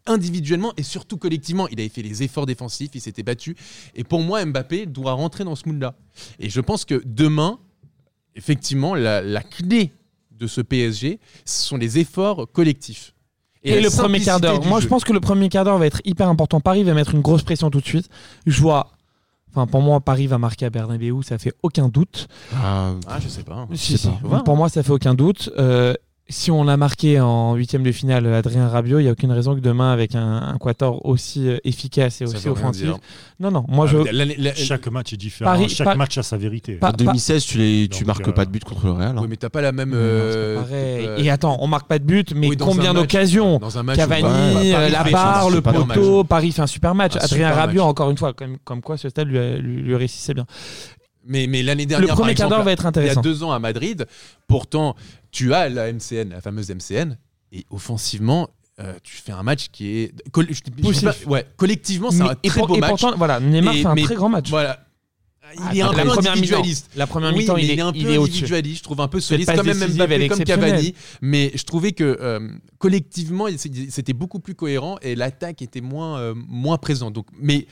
individuellement 0.06 0.74
et 0.76 0.84
surtout 0.84 1.18
collectivement. 1.18 1.68
Il 1.70 1.80
avait 1.80 1.88
fait 1.90 2.02
les 2.02 2.24
efforts 2.24 2.46
défensifs, 2.46 2.92
il 2.94 3.00
s'était 3.02 3.24
battu. 3.24 3.56
Et 3.96 4.04
pour 4.04 4.22
moi, 4.22 4.44
Mbappé 4.44 4.86
doit 4.88 5.14
rentrer 5.14 5.44
dans 5.46 5.56
ce 5.56 5.68
mood-là. 5.70 5.96
Et 6.40 6.50
je 6.50 6.60
pense 6.60 6.84
que 6.84 7.02
demain, 7.06 7.60
effectivement, 8.36 8.96
la, 8.96 9.22
la 9.22 9.42
clé 9.44 9.94
de 10.40 10.48
ce 10.48 10.62
PSG, 10.62 11.20
ce 11.46 11.68
sont 11.68 11.78
les 11.78 12.00
efforts 12.00 12.48
collectifs. 12.52 13.14
Et, 13.64 13.80
le 13.80 13.90
premier 13.90 14.20
quart 14.20 14.42
d'heure. 14.42 14.64
Moi, 14.66 14.80
jeu. 14.80 14.84
je 14.84 14.90
pense 14.90 15.04
que 15.06 15.14
le 15.14 15.22
premier 15.22 15.48
quart 15.48 15.64
d'heure 15.64 15.78
va 15.78 15.86
être 15.86 16.02
hyper 16.04 16.28
important. 16.28 16.60
Paris 16.60 16.84
va 16.84 16.94
mettre 16.94 17.16
une 17.16 17.22
grosse 17.22 17.44
pression 17.44 17.70
tout 17.70 17.80
de 17.80 17.86
suite. 17.86 18.10
Je 18.46 18.62
vois. 18.62 18.92
Enfin, 19.52 19.68
pour 19.68 19.82
moi, 19.82 20.00
Paris 20.02 20.28
va 20.28 20.38
marquer 20.38 20.66
à 20.66 20.70
Bernabeu, 20.70 21.22
ça 21.22 21.38
fait 21.38 21.54
aucun 21.62 21.88
doute. 21.88 22.28
Ah, 22.56 22.94
Ah, 23.08 23.20
je 23.22 23.30
sais 23.30 23.44
pas. 23.44 23.68
Si, 23.74 23.98
si. 23.98 24.10
pas. 24.30 24.42
Pour 24.42 24.58
moi, 24.58 24.68
ça 24.68 24.84
fait 24.84 24.92
aucun 24.92 25.14
doute. 25.14 25.50
Euh, 25.58 25.94
si 26.30 26.52
on 26.52 26.64
l'a 26.64 26.78
marqué 26.78 27.20
en 27.20 27.54
huitième 27.56 27.84
de 27.84 27.92
finale, 27.92 28.26
Adrien 28.34 28.68
Rabiot, 28.70 29.00
il 29.00 29.04
n'y 29.04 29.10
a 29.10 29.12
aucune 29.12 29.32
raison 29.32 29.54
que 29.56 29.60
demain, 29.60 29.92
avec 29.92 30.16
un, 30.16 30.38
un 30.38 30.58
quator 30.58 31.06
aussi 31.06 31.48
euh, 31.50 31.58
efficace 31.66 32.22
et 32.22 32.26
aussi 32.26 32.48
offensif. 32.48 32.90
Non, 33.40 33.52
non. 33.52 33.66
Moi, 33.68 33.88
je. 33.88 33.98
Ah, 33.98 34.12
l'année- 34.12 34.38
la- 34.38 34.56
Chaque 34.56 34.88
match 34.88 35.12
est 35.14 35.18
différent. 35.18 35.52
Paris- 35.52 35.68
Chaque 35.70 35.98
match 35.98 36.18
a 36.18 36.24
sa 36.24 36.38
vérité. 36.38 36.80
En 36.82 36.92
2016, 36.92 37.46
tu, 37.46 37.58
les, 37.58 37.88
tu 37.90 38.06
marques 38.06 38.28
euh, 38.28 38.32
pas 38.32 38.46
de 38.46 38.52
but 38.52 38.64
contre 38.64 38.86
le 38.86 38.94
Real. 38.94 39.18
hein. 39.18 39.22
Oui, 39.22 39.28
mais 39.30 39.36
t'as 39.36 39.50
pas 39.50 39.62
la 39.62 39.74
même. 39.74 39.90
Non, 39.90 39.96
euh, 39.98 41.18
Et 41.18 41.30
attends, 41.30 41.58
on 41.60 41.68
marque 41.68 41.88
pas 41.88 42.00
de 42.00 42.06
but, 42.06 42.34
mais 42.34 42.48
oui, 42.48 42.58
combien 42.58 42.94
d'occasions. 42.94 43.60
Cavani, 43.96 44.72
Paris 44.72 44.92
la 44.92 45.04
barre, 45.04 45.50
le 45.50 45.62
poteau, 45.62 46.24
Paris 46.24 46.52
fait 46.54 46.62
un 46.62 46.68
super 46.68 46.96
match. 46.96 47.16
Un 47.16 47.20
Adrien 47.20 47.50
super 47.50 47.56
Rabiot, 47.56 47.82
match. 47.84 47.90
encore 47.90 48.10
une 48.12 48.18
fois, 48.18 48.34
comme, 48.34 48.58
comme 48.64 48.82
quoi 48.82 48.98
ce 48.98 49.10
stade 49.10 49.28
lui, 49.28 49.38
lui, 49.60 49.82
lui 49.82 49.96
réussissait 49.96 50.34
bien. 50.34 50.46
Mais, 51.26 51.48
mais 51.48 51.64
l'année 51.64 51.86
dernière, 51.86 52.08
Le 52.10 52.14
premier 52.14 52.34
par 52.34 52.36
quart 52.36 52.50
d'heure 52.50 52.60
exemple, 52.60 52.66
va 52.66 52.72
être 52.74 52.80
il 52.82 52.84
y 52.84 52.86
a 52.86 52.90
intéressant. 53.12 53.22
deux 53.22 53.44
ans 53.44 53.52
à 53.54 53.60
Madrid, 53.60 54.06
pourtant, 54.48 54.96
tu 55.34 55.54
as 55.54 55.68
la 55.68 55.92
MCN, 55.92 56.30
la 56.30 56.40
fameuse 56.40 56.70
MCN, 56.70 57.18
et 57.52 57.66
offensivement, 57.70 58.50
euh, 58.80 58.94
tu 59.04 59.18
fais 59.18 59.34
un 59.34 59.44
match 59.44 59.68
qui 59.72 59.98
est. 59.98 60.30
coll- 60.32 60.48
pas- 61.04 61.30
ouais, 61.30 61.46
collectivement, 61.58 62.10
c'est 62.12 62.22
un 62.22 62.36
très 62.36 62.60
pour- 62.60 62.68
beau 62.70 62.76
et 62.76 62.80
match. 62.80 62.90
pourtant, 62.92 63.18
voilà, 63.18 63.40
Neymar 63.42 63.76
Et- 63.76 63.82
fait 63.82 63.88
un 63.88 63.96
mais- 63.96 64.04
très 64.04 64.16
grand 64.16 64.30
match. 64.30 64.50
Voilà. 64.50 64.86
Il 65.56 65.62
Ah, 65.62 65.76
est 65.76 65.82
un 65.82 65.94
peu 65.94 66.10
individualiste. 66.30 66.90
La 66.96 67.06
première 67.06 67.32
mi-temps, 67.32 67.58
il 67.58 67.70
est, 67.70 67.80
un 67.80 67.92
il 67.94 68.06
peu 68.06 68.14
est 68.14 68.18
individualiste, 68.18 68.78
je 68.80 68.84
trouve 68.84 69.02
un 69.02 69.08
peu 69.08 69.20
passe 69.46 69.58
quand 69.58 69.64
même 69.64 69.78
Mbappé, 69.78 70.16
est 70.24 70.28
comme. 70.28 70.44
Cavani. 70.44 70.96
Mais 71.22 71.52
je 71.54 71.64
trouvais 71.64 71.92
que 71.92 72.18
euh, 72.20 72.50
collectivement, 72.80 73.46
c'était 73.58 74.14
beaucoup 74.14 74.40
plus 74.40 74.56
cohérent 74.56 74.98
et 75.04 75.14
l'attaque 75.16 75.62
était 75.62 75.82
moins, 75.82 76.18
euh, 76.18 76.34
moins 76.36 76.78
présente. 76.80 77.14
Donc, 77.14 77.28
mais 77.40 77.68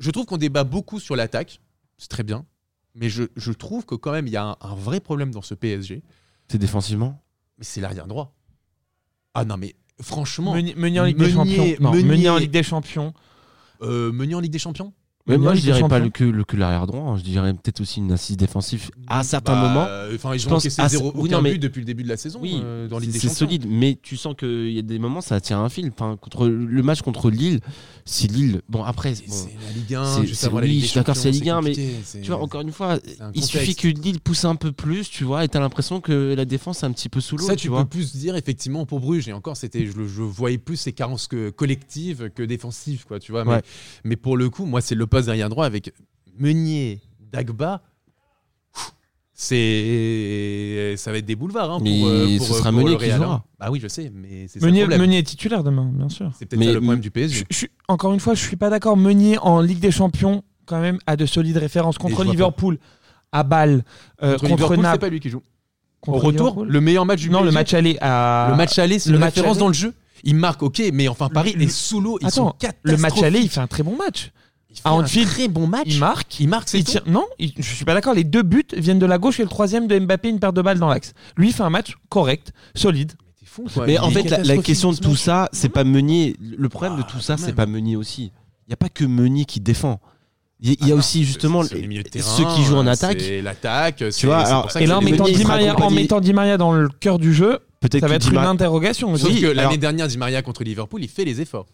je 0.00 0.10
trouve 0.10 0.26
qu'on 0.26 0.36
débat 0.36 0.64
beaucoup 0.64 1.00
sur 1.00 1.16
l'attaque, 1.16 1.60
c'est 1.96 2.08
très 2.10 2.24
bien. 2.24 2.44
Mais 2.94 3.08
je, 3.08 3.22
je 3.36 3.52
trouve 3.52 3.86
que 3.86 3.94
quand 3.94 4.12
même, 4.12 4.26
il 4.26 4.32
y 4.32 4.36
a 4.36 4.44
un, 4.44 4.56
un 4.60 4.74
vrai 4.74 5.00
problème 5.00 5.30
dans 5.30 5.40
ce 5.42 5.54
PSG, 5.54 6.02
C'est 6.48 6.58
défensivement 6.58 7.20
mais 7.58 7.64
c'est 7.64 7.80
l'arrière 7.80 8.06
droit. 8.08 8.34
Ah 9.32 9.44
non, 9.44 9.56
mais 9.56 9.74
franchement, 10.00 10.54
Meunier, 10.54 10.74
Meunier 10.76 11.00
en 11.00 11.04
Ligue 11.04 11.18
des 11.18 11.30
Champions. 11.30 11.66
Non, 11.80 11.92
Meunier- 11.92 12.04
Meunier 12.08 12.28
en 12.30 12.36
Ligue 12.38 12.50
des 12.50 12.62
Champions. 12.64 13.12
euh, 13.82 14.10
Meunier 14.12 14.34
en 14.34 14.40
Ligue 14.40 14.52
des 14.52 14.58
Champions 14.58 14.92
Mais 15.28 15.38
moi, 15.38 15.54
je 15.54 15.60
dirais 15.62 15.86
pas 15.88 15.98
le 16.00 16.10
que, 16.10 16.24
le 16.24 16.42
que 16.44 16.56
l'arrière 16.56 16.86
droit. 16.88 17.00
hein. 17.00 17.16
Je 17.16 17.22
dirais 17.22 17.52
peut-être 17.52 17.80
aussi 17.80 18.00
une 18.00 18.10
assise 18.12 18.36
défensive 18.36 18.90
à 19.06 19.22
certains 19.22 19.52
Bah, 19.54 19.68
moments. 19.68 19.86
Enfin, 20.14 20.34
ils 20.34 20.38
je 20.40 20.46
ont 20.48 20.50
pense 20.50 20.62
encaissé 20.62 20.82
à- 20.82 20.88
zéro 20.88 21.12
oui, 21.14 21.22
aucun 21.28 21.36
non, 21.36 21.42
mais- 21.42 21.52
but 21.52 21.58
depuis 21.60 21.78
le 21.80 21.84
début 21.86 22.02
de 22.02 22.08
la 22.08 22.16
saison 22.16 22.40
Oui, 22.42 22.60
euh, 22.62 22.88
dans 22.88 22.98
Ligue 22.98 23.12
des 23.12 23.18
c'est 23.20 23.28
solide, 23.28 23.66
mais 23.68 23.96
tu 24.02 24.16
sens 24.16 24.34
qu'il 24.36 24.70
y 24.72 24.78
a 24.78 24.82
des 24.82 24.98
moments, 24.98 25.20
ça 25.20 25.40
tient 25.40 25.60
un 25.62 25.68
fil. 25.68 25.90
Enfin, 25.94 26.16
contre 26.20 26.48
le 26.48 26.82
match 26.82 27.02
contre 27.02 27.30
Lille, 27.30 27.60
c'est 28.04 28.30
Lille. 28.30 28.60
Bon, 28.68 28.82
après, 28.84 29.14
C'est 29.14 29.26
bon, 29.26 29.32
c'est 29.34 29.54
la 29.66 29.72
Ligue 29.72 29.94
1, 29.94 30.04
c'est- 30.16 30.26
juste 30.26 30.40
c'est- 30.40 30.46
avant 30.46 30.58
la 30.60 30.66
oui, 30.66 30.72
Ligue 30.72 30.82
je 30.82 30.86
suis 30.88 30.94
d'accord, 31.00 31.16
c'est 31.16 31.30
Ligue 31.30 31.48
1, 31.48 31.60
mais 31.62 31.72
tu 31.74 32.22
vois, 32.26 32.40
encore 32.40 32.60
une 32.60 32.72
fois, 32.72 32.98
un 33.20 33.30
il 33.34 33.42
suffit 33.44 33.74
que 33.74 33.88
Lille 33.88 34.20
pousse 34.20 34.44
un 34.44 34.56
peu 34.56 34.72
plus, 34.72 35.08
tu 35.08 35.24
vois, 35.24 35.44
et 35.44 35.48
t'as 35.48 35.60
l'impression 35.60 36.00
que 36.00 36.34
la 36.34 36.44
défense 36.44 36.82
est 36.82 36.86
un 36.86 36.92
petit 36.92 37.08
peu 37.08 37.20
sous 37.20 37.36
l'eau, 37.36 37.46
Ça, 37.46 37.56
tu 37.56 37.62
tu 37.62 37.68
vois. 37.68 37.82
peux 37.84 37.88
plus 37.88 38.14
dire 38.16 38.36
effectivement 38.36 38.84
pour 38.86 39.00
Bruges. 39.00 39.28
Et 39.28 39.32
encore, 39.32 39.56
c'était, 39.56 39.86
je, 39.86 39.92
je 39.92 40.22
voyais 40.22 40.58
plus 40.58 40.76
ces 40.76 40.92
carences 40.92 41.26
que 41.28 41.50
collectives 41.50 42.30
que 42.34 42.42
défensives, 42.42 43.04
quoi. 43.06 43.18
Tu 43.20 43.32
vois. 43.32 43.44
Mais, 43.44 43.62
mais 44.04 44.16
pour 44.16 44.36
le 44.36 44.50
coup, 44.50 44.66
moi, 44.66 44.80
c'est 44.80 44.94
le 44.94 45.06
poste 45.06 45.26
derrière 45.26 45.48
droit 45.48 45.64
avec 45.66 45.92
Meunier, 46.38 47.00
Dagba. 47.32 47.82
C'est, 49.34 50.94
ça 50.96 51.10
va 51.12 51.18
être 51.18 51.26
des 51.26 51.34
boulevards. 51.36 51.70
hein, 51.72 51.78
pour, 51.78 51.84
Mais 51.84 52.02
euh, 52.04 52.38
pour, 52.38 52.46
ce 52.46 52.52
euh, 52.52 52.56
sera 52.56 52.70
pour 52.70 52.78
Meunier 52.78 52.92
le 52.92 52.96
qui 52.98 53.04
Real, 53.06 53.16
jouera. 53.22 53.44
Bah 53.58 53.68
oui, 53.70 53.80
je 53.82 53.88
sais, 53.88 54.10
mais 54.14 54.46
c'est 54.48 54.62
Meunier, 54.62 55.18
est 55.18 55.22
titulaire 55.22 55.64
demain, 55.64 55.90
bien 55.92 56.08
sûr. 56.08 56.30
C'est 56.38 56.46
peut-être 56.46 56.60
Mais- 56.60 56.66
ça 56.66 56.72
le 56.72 56.80
problème 56.80 57.00
du 57.00 57.10
PSG. 57.10 57.40
Je- 57.40 57.44
je 57.50 57.56
suis- 57.56 57.70
encore 57.88 58.12
une 58.14 58.20
fois, 58.20 58.34
je 58.34 58.42
suis 58.42 58.56
pas 58.56 58.70
d'accord. 58.70 58.96
Meunier 58.96 59.38
en 59.38 59.60
Ligue 59.60 59.80
des 59.80 59.90
Champions, 59.90 60.42
quand 60.66 60.80
même, 60.80 60.98
a 61.06 61.16
de 61.16 61.26
solides 61.26 61.56
références 61.56 61.96
Et 61.96 62.02
contre 62.02 62.24
Liverpool, 62.24 62.78
à 63.32 63.42
Bâle, 63.42 63.84
euh, 64.22 64.32
contre, 64.32 64.40
contre, 64.42 64.44
Liverpool, 64.54 64.76
c'est 64.76 64.82
Naples. 64.82 64.98
pas 65.00 65.08
lui 65.08 65.20
qui 65.20 65.30
joue. 65.30 65.42
contre 66.00 66.18
Au 66.18 66.26
retour, 66.26 66.46
Liverpool. 66.48 66.68
le 66.68 66.80
meilleur 66.80 67.06
match 67.06 67.20
du 67.20 67.30
Non, 67.30 67.42
le 67.42 67.50
match 67.50 67.74
aller 67.74 67.96
à. 68.00 68.48
Le 68.50 68.56
match 68.56 68.78
aller, 68.78 68.98
c'est 68.98 69.08
le 69.10 69.16
une 69.16 69.20
match 69.20 69.34
référence 69.34 69.56
aller. 69.56 69.60
dans 69.60 69.68
le 69.68 69.74
jeu. 69.74 69.94
Il 70.22 70.36
marque, 70.36 70.62
ok, 70.62 70.80
mais 70.92 71.08
enfin 71.08 71.28
Paris 71.28 71.54
Le- 71.56 71.62
est 71.64 71.68
sous 71.68 72.00
l'eau. 72.00 72.18
Ils 72.20 72.26
Attends, 72.28 72.56
sont 72.60 72.68
Le 72.82 72.96
match 72.98 73.22
aller, 73.22 73.40
il 73.40 73.48
fait 73.50 73.60
un 73.60 73.66
très 73.66 73.82
bon 73.82 73.96
match. 73.96 74.30
Il 74.74 74.80
fait 74.82 74.88
à 74.88 74.92
un 74.92 75.02
très 75.26 75.48
bon 75.48 75.66
match. 75.66 75.82
Il 75.86 75.98
marque. 75.98 76.40
Il 76.40 76.48
marque, 76.48 76.68
c'est 76.68 76.78
Il 76.78 76.84
tout. 76.84 76.92
tire- 76.92 77.02
Non, 77.06 77.24
il- 77.38 77.52
je 77.56 77.62
suis 77.74 77.84
pas 77.84 77.94
d'accord. 77.94 78.14
Les 78.14 78.24
deux 78.24 78.42
buts 78.42 78.64
viennent 78.76 78.98
de 78.98 79.06
la 79.06 79.18
gauche 79.18 79.40
et 79.40 79.42
le 79.42 79.48
troisième 79.48 79.86
de 79.86 79.98
Mbappé, 79.98 80.28
une 80.28 80.40
paire 80.40 80.52
de 80.52 80.62
balles 80.62 80.78
dans 80.78 80.88
l'axe. 80.88 81.12
Lui, 81.36 81.48
il 81.48 81.52
fait 81.52 81.62
un 81.62 81.70
match 81.70 81.94
correct, 82.08 82.52
solide. 82.74 83.12
Mais 83.26 83.32
t'es 83.40 83.46
fou, 83.46 83.64
quoi. 83.72 83.86
Mais 83.86 83.98
en 83.98 84.10
fait, 84.10 84.24
la, 84.44 84.58
question 84.58 84.92
de 84.92 84.98
tout 84.98 85.16
ça, 85.16 85.48
c'est 85.52 85.68
pas 85.68 85.84
Meunier. 85.84 86.36
Le 86.40 86.68
problème 86.68 86.96
de 86.96 87.02
Ah, 87.06 87.10
tout 87.10 87.20
ça, 87.20 87.36
c'est 87.36 87.52
pas 87.54 87.66
Meunier 87.66 87.96
aussi. 87.96 88.32
Il 88.66 88.70
n'y 88.70 88.74
a 88.74 88.76
pas 88.78 88.88
que 88.88 89.04
Meunier 89.04 89.44
qui 89.44 89.60
défend. 89.60 90.00
Il 90.60 90.70
y 90.70 90.72
a, 90.72 90.76
il 90.80 90.88
y 90.88 90.92
a 90.92 90.94
Ah, 90.94 90.98
aussi 90.98 91.24
justement 91.24 91.62
les 91.62 92.02
terrain, 92.04 92.24
ceux 92.36 92.44
qui 92.54 92.62
jouent 92.64 92.76
en 92.76 92.86
attaque. 92.86 93.20
C'est 93.20 93.42
l'attaque. 93.42 94.02
Tu 94.16 94.26
vois, 94.26 94.38
alors- 94.38 94.70
ça 94.70 94.80
Et 94.80 94.86
là, 94.86 94.98
en 94.98 95.02
mettant, 95.02 95.24
Di 95.24 95.44
Maria, 95.44 95.72
en 95.72 95.76
accompagné- 95.76 96.02
mettant 96.02 96.20
Di 96.20 96.32
Maria 96.32 96.56
dans 96.56 96.72
le 96.72 96.88
cœur 96.88 97.18
du 97.18 97.34
jeu, 97.34 97.58
Peut-être 97.80 98.00
ça 98.00 98.08
va 98.08 98.14
être 98.14 98.22
Di 98.30 98.34
une 98.34 98.38
interrogation. 98.38 99.14
Sauf 99.16 99.28
Oui, 99.28 99.40
que 99.42 99.46
alors- 99.46 99.64
l'année 99.64 99.76
dernière, 99.76 100.06
Di 100.08 100.16
Maria 100.16 100.40
contre 100.40 100.64
Liverpool, 100.64 101.02
il 101.02 101.08
fait 101.10 101.24
les 101.26 101.40
efforts. 101.42 101.66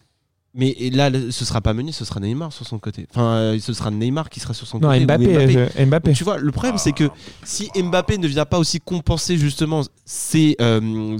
Mais 0.53 0.75
là, 0.91 1.09
le- 1.09 1.31
ce 1.31 1.45
sera 1.45 1.61
pas 1.61 1.73
Meunier, 1.73 1.93
ce 1.93 2.03
sera 2.03 2.19
Neymar 2.19 2.51
sur 2.51 2.67
son 2.67 2.77
côté. 2.77 3.07
Enfin, 3.11 3.35
euh, 3.35 3.59
ce 3.61 3.71
sera 3.71 3.89
Neymar 3.89 4.29
qui 4.29 4.41
sera 4.41 4.53
sur 4.53 4.67
son 4.67 4.79
Non, 4.79 4.89
côté. 4.89 4.99
ou 4.99 5.03
Mbappé. 5.05 5.25
euh, 5.79 5.85
Mbappé. 5.85 6.11
Tu 6.11 6.25
vois, 6.25 6.39
le 6.39 6.51
problème, 6.51 6.77
c'est 6.77 6.91
que 6.91 7.09
si 7.45 7.69
Mbappé 7.73 8.17
ne 8.17 8.27
vient 8.27 8.43
pas 8.43 8.59
aussi 8.59 8.81
compenser 8.81 9.37
justement 9.37 9.81
ces, 10.03 10.57
euh, 10.59 11.17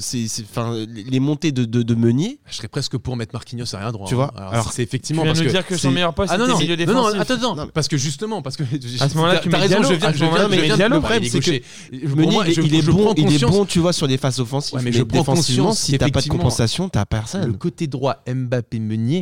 enfin, 0.51 0.75
les 0.89 1.19
montées 1.21 1.53
de, 1.53 1.63
de, 1.63 1.81
de 1.81 1.95
Meunier, 1.95 2.39
Je 2.49 2.55
serais 2.55 2.67
presque 2.67 2.97
pour 2.97 3.15
mettre 3.15 3.33
Marquinhos 3.33 3.73
à 3.73 3.79
rien 3.79 3.91
droit. 3.93 4.05
Tu 4.05 4.15
hein. 4.15 4.17
vois, 4.17 4.33
Alors, 4.35 4.51
alors, 4.53 4.67
c'est 4.73 4.75
Tu 4.77 4.81
effectivement 4.81 5.23
viens 5.23 5.31
de 5.31 5.37
parce 5.37 5.45
nous 5.47 5.51
que 5.53 5.57
dire 5.57 5.65
que 5.65 5.77
son 5.77 5.91
meilleur 5.91 6.13
poste 6.13 6.33
Ah 6.33 6.37
non, 6.37 6.47
non, 6.47 6.57
milieu 6.57 6.75
non, 6.75 6.85
non, 6.93 6.93
défensif. 7.11 7.21
attends, 7.21 7.33
attends, 7.35 7.55
Non. 7.55 7.67
parce 7.73 7.87
que 7.87 7.95
justement, 7.95 8.41
parce 8.41 8.57
que 8.57 8.63
À 8.99 9.07
ce 9.07 9.15
moment-là, 9.15 9.35
t'as- 9.35 9.39
tu 9.39 9.49
mets 9.49 9.57
raison, 9.59 9.81
je 9.81 9.93
viens, 9.93 10.11
je 10.11 10.17
viens, 10.25 10.47
tu 10.49 10.55
je 10.55 10.61
viens 10.61 10.75
Diallo. 10.75 10.95
le 10.95 10.95
Le 10.95 11.01
problème, 11.01 11.23
c'est 11.23 11.39
que 11.39 11.51
Meunier, 11.51 12.37
il, 12.47 12.75
est- 12.75 12.81
bon, 12.91 13.13
il 13.15 13.33
est 13.33 13.45
bon, 13.45 13.63
tu 13.65 13.79
vois, 13.79 13.93
sur 13.93 14.07
les 14.07 14.17
phases 14.17 14.41
offensives. 14.41 14.77
Mais 14.79 14.83
mais, 14.83 14.91
je 14.91 15.03
prends 15.03 15.19
défensivement, 15.19 15.67
conscience 15.69 15.85
si 15.85 15.97
t'as 15.97 16.09
pas 16.09 16.19
de 16.21 16.27
compensation, 16.27 16.89
t'as 16.89 16.99
Le 17.01 17.05
personne. 17.05 17.57
côté 17.57 17.87
droit 17.87 18.17
Mbappé-Meunier, 18.27 19.20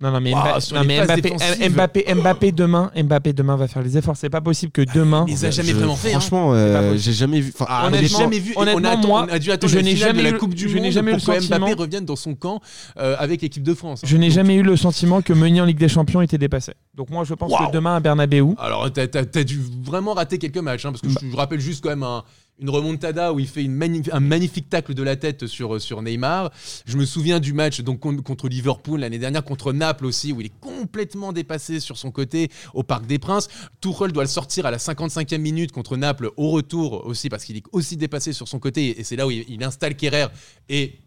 Non, 0.00 0.10
non, 0.10 0.20
mais, 0.20 0.32
non, 0.32 0.38
phases 0.42 0.72
Mbappé. 0.72 1.68
Mbappé, 1.68 2.14
Mbappé 2.16 2.50
demain, 2.50 2.90
Mbappé 3.00 3.32
demain 3.32 3.54
va 3.54 3.68
faire 3.68 3.82
les 3.82 3.96
efforts. 3.96 4.16
C'est 4.16 4.28
pas 4.30 4.40
possible 4.40 4.72
que 4.72 4.82
demain. 4.92 5.24
il 5.28 5.34
les 5.34 5.44
a 5.44 5.50
jamais 5.52 5.68
Je- 5.68 5.74
vraiment 5.76 5.94
fait. 5.94 6.08
hein. 6.08 6.18
Franchement, 6.18 6.52
euh, 6.54 6.72
pas 6.74 6.80
possible. 6.80 6.98
j'ai 6.98 7.12
jamais 7.12 7.40
vu. 7.40 7.52
enfin, 7.54 7.66
Ah, 7.68 7.86
Honnêtement- 7.86 8.08
on 8.08 8.18
n'a 8.18 8.24
jamais 8.24 8.38
vu. 8.40 8.52
et 8.52 8.58
honnêtement, 8.58 8.80
on, 8.80 8.84
a, 8.84 8.96
atten- 8.96 9.06
moi, 9.06 9.26
on 9.30 9.32
a 9.32 9.38
dû 9.38 9.52
attendre 9.52 9.70
je 9.72 9.76
la 9.76 9.82
n'ai 9.84 9.94
finale 9.94 10.16
de 10.16 10.22
la 10.22 10.32
Coupe 10.32 10.54
du 10.54 10.68
je 10.68 10.74
n'ai 10.74 10.82
Monde 10.82 10.90
jamais 10.92 11.12
eu 11.12 11.14
pour 11.18 11.34
le 11.34 11.38
que 11.40 11.46
Mbappé 11.46 11.60
sentiment- 11.60 11.76
revienne 11.80 12.04
dans 12.04 12.16
son 12.16 12.34
camp 12.34 12.60
euh, 12.96 13.14
avec 13.16 13.42
l'équipe 13.42 13.62
de 13.62 13.74
France. 13.74 14.00
Je 14.04 14.16
n'ai 14.16 14.30
jamais 14.32 14.56
eu 14.56 14.64
le 14.64 14.76
sentiment 14.76 15.22
que 15.22 15.32
Meunier 15.32 15.60
en 15.60 15.66
Ligue 15.66 15.78
des 15.78 15.88
Champions 15.88 16.20
était 16.20 16.36
dépassé. 16.38 16.72
Donc 16.96 17.08
moi, 17.10 17.22
je 17.22 17.34
pense 17.34 17.52
Waouh. 17.52 17.68
que 17.68 17.72
demain 17.72 17.94
à 17.94 18.00
Bernabeu, 18.00 18.44
Alors, 18.58 18.90
t'as 18.92 19.02
as, 19.14 19.44
dû 19.44 19.60
vraiment 19.84 20.14
rater 20.14 20.38
quelques 20.38 20.58
matchs, 20.58 20.84
hein, 20.84 20.90
parce 20.90 21.00
que 21.02 21.10
je, 21.10 21.30
je 21.30 21.36
rappelle 21.36 21.60
juste 21.60 21.80
quand 21.80 21.90
même 21.90 22.02
un- 22.02 22.24
une 22.58 22.70
remontada 22.70 23.32
où 23.32 23.40
il 23.40 23.48
fait 23.48 23.64
une 23.64 24.02
un 24.12 24.20
magnifique 24.20 24.68
tacle 24.68 24.94
de 24.94 25.02
la 25.02 25.16
tête 25.16 25.46
sur, 25.46 25.80
sur 25.80 26.00
Neymar. 26.02 26.52
Je 26.86 26.96
me 26.96 27.04
souviens 27.04 27.40
du 27.40 27.52
match 27.52 27.80
donc, 27.80 28.00
con- 28.00 28.16
contre 28.22 28.48
Liverpool 28.48 29.00
l'année 29.00 29.18
dernière, 29.18 29.42
contre 29.42 29.72
Naples 29.72 30.06
aussi, 30.06 30.32
où 30.32 30.40
il 30.40 30.46
est 30.46 30.60
complètement 30.60 31.32
dépassé 31.32 31.80
sur 31.80 31.96
son 31.96 32.10
côté 32.10 32.50
au 32.74 32.82
Parc 32.82 33.06
des 33.06 33.18
Princes. 33.18 33.48
Tuchel 33.80 34.12
doit 34.12 34.22
le 34.24 34.28
sortir 34.28 34.66
à 34.66 34.70
la 34.70 34.76
55e 34.78 35.38
minute 35.38 35.72
contre 35.72 35.96
Naples 35.96 36.30
au 36.36 36.50
retour 36.50 37.04
aussi, 37.06 37.28
parce 37.28 37.44
qu'il 37.44 37.56
est 37.56 37.64
aussi 37.72 37.96
dépassé 37.96 38.32
sur 38.32 38.46
son 38.46 38.58
côté. 38.60 39.00
Et 39.00 39.04
c'est 39.04 39.16
là 39.16 39.26
où 39.26 39.30
il, 39.30 39.44
il 39.48 39.64
installe 39.64 39.96
Kerrer. 39.96 40.26
Et 40.68 40.98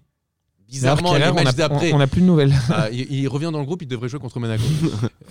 bizarrement, 0.68 1.14
les 1.14 1.32
matchs 1.32 1.56
d'après, 1.56 1.94
on 1.94 2.00
n'a 2.00 2.08
plus 2.08 2.22
de 2.22 2.26
nouvelles. 2.26 2.54
ah, 2.70 2.90
il, 2.92 3.12
il 3.12 3.28
revient 3.28 3.50
dans 3.54 3.60
le 3.60 3.66
groupe, 3.66 3.82
il 3.82 3.88
devrait 3.88 4.10
jouer 4.10 4.20
contre 4.20 4.40
Monaco. 4.40 4.64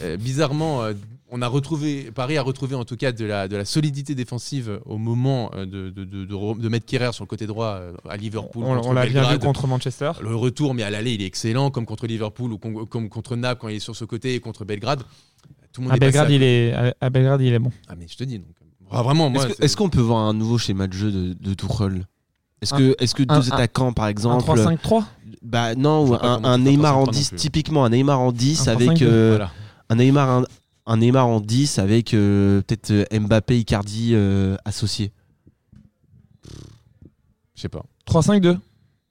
Euh, 0.02 0.16
bizarrement, 0.16 0.82
euh, 0.82 0.92
on 1.36 1.42
a 1.42 1.48
retrouvé, 1.48 2.10
Paris 2.14 2.38
a 2.38 2.42
retrouvé 2.42 2.76
en 2.76 2.84
tout 2.84 2.96
cas 2.96 3.10
de 3.10 3.24
la, 3.24 3.48
de 3.48 3.56
la 3.56 3.64
solidité 3.64 4.14
défensive 4.14 4.78
au 4.86 4.98
moment 4.98 5.50
euh, 5.54 5.66
de, 5.66 5.90
de, 5.90 6.04
de, 6.04 6.24
de 6.24 6.34
re- 6.34 6.60
de 6.60 6.68
mettre 6.68 6.86
Kerrer 6.86 7.12
sur 7.12 7.24
le 7.24 7.28
côté 7.28 7.46
droit 7.48 7.74
euh, 7.80 7.92
à 8.08 8.16
Liverpool. 8.16 8.62
On, 8.64 8.76
contre 8.76 8.88
on 8.88 8.92
l'a 8.92 9.06
bien 9.06 9.28
vu 9.32 9.38
contre 9.40 9.66
Manchester. 9.66 10.12
Le 10.22 10.36
retour, 10.36 10.74
mais 10.74 10.84
à 10.84 10.90
l'aller, 10.90 11.14
il 11.14 11.22
est 11.22 11.26
excellent, 11.26 11.70
comme 11.70 11.86
contre 11.86 12.06
Liverpool 12.06 12.52
ou 12.52 12.58
con- 12.58 12.86
comme 12.86 13.08
contre 13.08 13.34
Naples 13.34 13.60
quand 13.62 13.68
il 13.68 13.76
est 13.76 13.80
sur 13.80 13.96
ce 13.96 14.04
côté 14.04 14.34
et 14.34 14.40
contre 14.40 14.64
Belgrade. 14.64 15.02
Tout 15.72 15.80
le 15.80 15.86
monde 15.86 15.92
À 15.92 15.96
est 15.96 16.00
Belgrade, 16.00 16.30
il 16.30 16.42
est, 16.44 16.72
à, 16.72 16.94
à 17.00 17.10
Belgrade, 17.10 17.40
il 17.40 17.52
est 17.52 17.58
bon. 17.58 17.72
Ah, 17.88 17.94
mais 17.98 18.06
je 18.08 18.16
te 18.16 18.22
dis, 18.22 18.38
donc. 18.38 18.48
ah, 18.92 19.02
vraiment, 19.02 19.28
moi. 19.28 19.44
Est-ce 19.60 19.76
que- 19.76 19.82
qu'on 19.82 19.88
peut 19.90 20.00
voir 20.00 20.20
un 20.20 20.34
nouveau 20.34 20.56
schéma 20.56 20.86
de 20.86 20.92
jeu 20.92 21.10
de, 21.10 21.32
de 21.32 21.54
Tuchel? 21.54 22.06
Est-ce 22.62 22.74
Un- 22.74 22.78
que, 22.78 22.96
est-ce 23.02 23.14
que 23.16 23.24
un- 23.28 23.40
deux 23.40 23.50
un- 23.52 23.54
attaquants, 23.56 23.92
par 23.92 24.04
Un 24.04 24.08
exemple, 24.10 24.44
3-5-3 24.44 25.02
bah 25.42 25.74
non, 25.74 26.06
ou 26.08 26.14
un, 26.14 26.58
Neymar 26.58 26.96
en 26.96 27.04
non 27.06 27.10
10, 27.10 27.30
plus. 27.30 27.36
typiquement 27.36 27.84
un 27.84 27.90
Neymar 27.90 28.20
en 28.20 28.30
10 28.32 28.68
Un 28.68 28.72
avec 28.72 28.88
3-5-2, 28.90 29.02
euh, 29.02 29.28
Voilà. 29.30 29.50
un 29.90 29.96
Neymar 29.96 30.44
un, 30.86 30.96
Neymar 30.98 31.26
en 31.26 31.40
10 31.40 31.78
avec 31.78 32.14
euh, 32.14 32.60
peut-être 32.62 32.90
euh, 32.90 33.04
Mbappé, 33.20 33.58
Icardi 33.58 34.10
euh, 34.14 34.56
associés. 34.64 35.12
Je 37.54 37.62
sais 37.62 37.68
pas. 37.68 37.84
3-5-2 38.06 38.58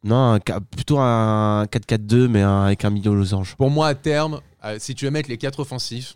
Non, 0.03 0.33
un 0.33 0.39
ca- 0.45 0.59
plutôt 0.61 0.99
un 0.99 1.65
4-4-2 1.65 2.27
mais 2.27 2.41
un- 2.41 2.63
avec 2.65 2.85
un 2.85 2.89
milieu 2.89 3.13
losange. 3.15 3.55
Pour 3.55 3.71
moi, 3.71 3.87
à 3.87 3.95
terme, 3.95 4.41
euh, 4.65 4.77
si 4.79 4.93
tu 4.95 5.05
veux 5.05 5.11
mettre 5.11 5.29
les 5.29 5.37
quatre 5.37 5.59
offensifs, 5.59 6.15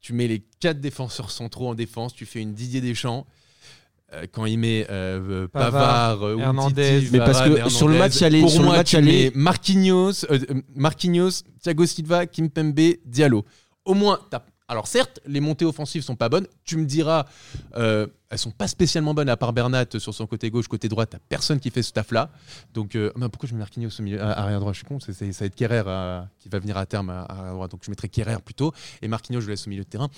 tu 0.00 0.12
mets 0.12 0.28
les 0.28 0.42
quatre 0.60 0.80
défenseurs 0.80 1.30
centraux 1.30 1.68
en 1.68 1.74
défense, 1.74 2.14
tu 2.14 2.26
fais 2.26 2.40
une 2.40 2.54
Didier 2.54 2.80
Deschamps. 2.80 3.26
euh, 4.12 4.24
quand 4.30 4.46
il 4.46 4.56
met 4.56 4.86
euh, 4.88 5.18
euh, 5.20 5.48
Pavard, 5.48 5.72
Pavard, 5.72 6.22
euh, 6.22 6.38
Hernandez. 6.38 6.96
Umtiti, 6.98 7.10
Mais 7.12 7.18
parce 7.18 7.38
Varane, 7.38 7.54
que 7.64 7.68
sur 7.68 7.88
le 7.88 7.94
Hernandez, 7.96 7.98
match 8.14 8.22
aller- 8.22 8.40
pour 8.40 8.50
sur 8.50 8.60
le 8.60 8.66
moi, 8.66 8.76
match 8.76 8.90
tu 8.90 8.96
aller- 8.96 9.30
mets 9.30 9.32
Marquinhos, 9.34 10.24
euh, 10.30 10.38
euh, 10.50 10.62
Marquinhos, 10.76 11.30
Thiago 11.60 11.86
Silva, 11.86 12.26
Kimpembe, 12.26 12.94
Diallo. 13.04 13.44
Au 13.86 13.94
moins, 13.94 14.20
alors 14.68 14.88
certes, 14.88 15.20
les 15.26 15.38
montées 15.40 15.64
offensives 15.64 16.02
sont 16.02 16.16
pas 16.16 16.28
bonnes. 16.28 16.46
Tu 16.64 16.76
me 16.76 16.84
diras, 16.84 17.24
euh, 17.76 18.08
elles 18.30 18.38
sont 18.38 18.50
pas 18.50 18.66
spécialement 18.66 19.14
bonnes 19.14 19.28
à 19.28 19.36
part 19.36 19.52
Bernat 19.52 19.84
sur 19.98 20.12
son 20.12 20.26
côté 20.26 20.50
gauche, 20.50 20.66
côté 20.66 20.88
droit. 20.88 21.06
T'as 21.06 21.20
personne 21.28 21.60
qui 21.60 21.70
fait 21.70 21.84
ce 21.84 21.92
taf-là. 21.92 22.30
Donc, 22.74 22.96
euh, 22.96 23.12
mais 23.16 23.28
pourquoi 23.28 23.48
je 23.48 23.54
mets 23.54 23.60
Marquinhos 23.60 23.90
au 23.98 24.02
milieu, 24.02 24.20
à 24.20 24.40
arrière 24.40 24.58
droit? 24.58 24.72
Je 24.72 24.78
suis 24.78 24.86
con. 24.86 24.98
c'est- 24.98 25.12
ça 25.12 25.24
va 25.44 25.46
être 25.46 25.54
Kerrer 25.54 25.84
euh, 25.86 26.20
qui 26.40 26.48
va 26.48 26.58
venir 26.58 26.76
à 26.76 26.84
terme 26.84 27.10
à, 27.10 27.50
droit. 27.52 27.68
Donc, 27.68 27.82
je 27.84 27.90
mettrai 27.90 28.08
Kerrer 28.08 28.38
plutôt 28.44 28.72
et 29.02 29.08
Marquinhos 29.08 29.40
je 29.40 29.46
le 29.46 29.52
laisse 29.52 29.66
au 29.68 29.70
milieu 29.70 29.84
de 29.84 29.88
terrain. 29.88 30.08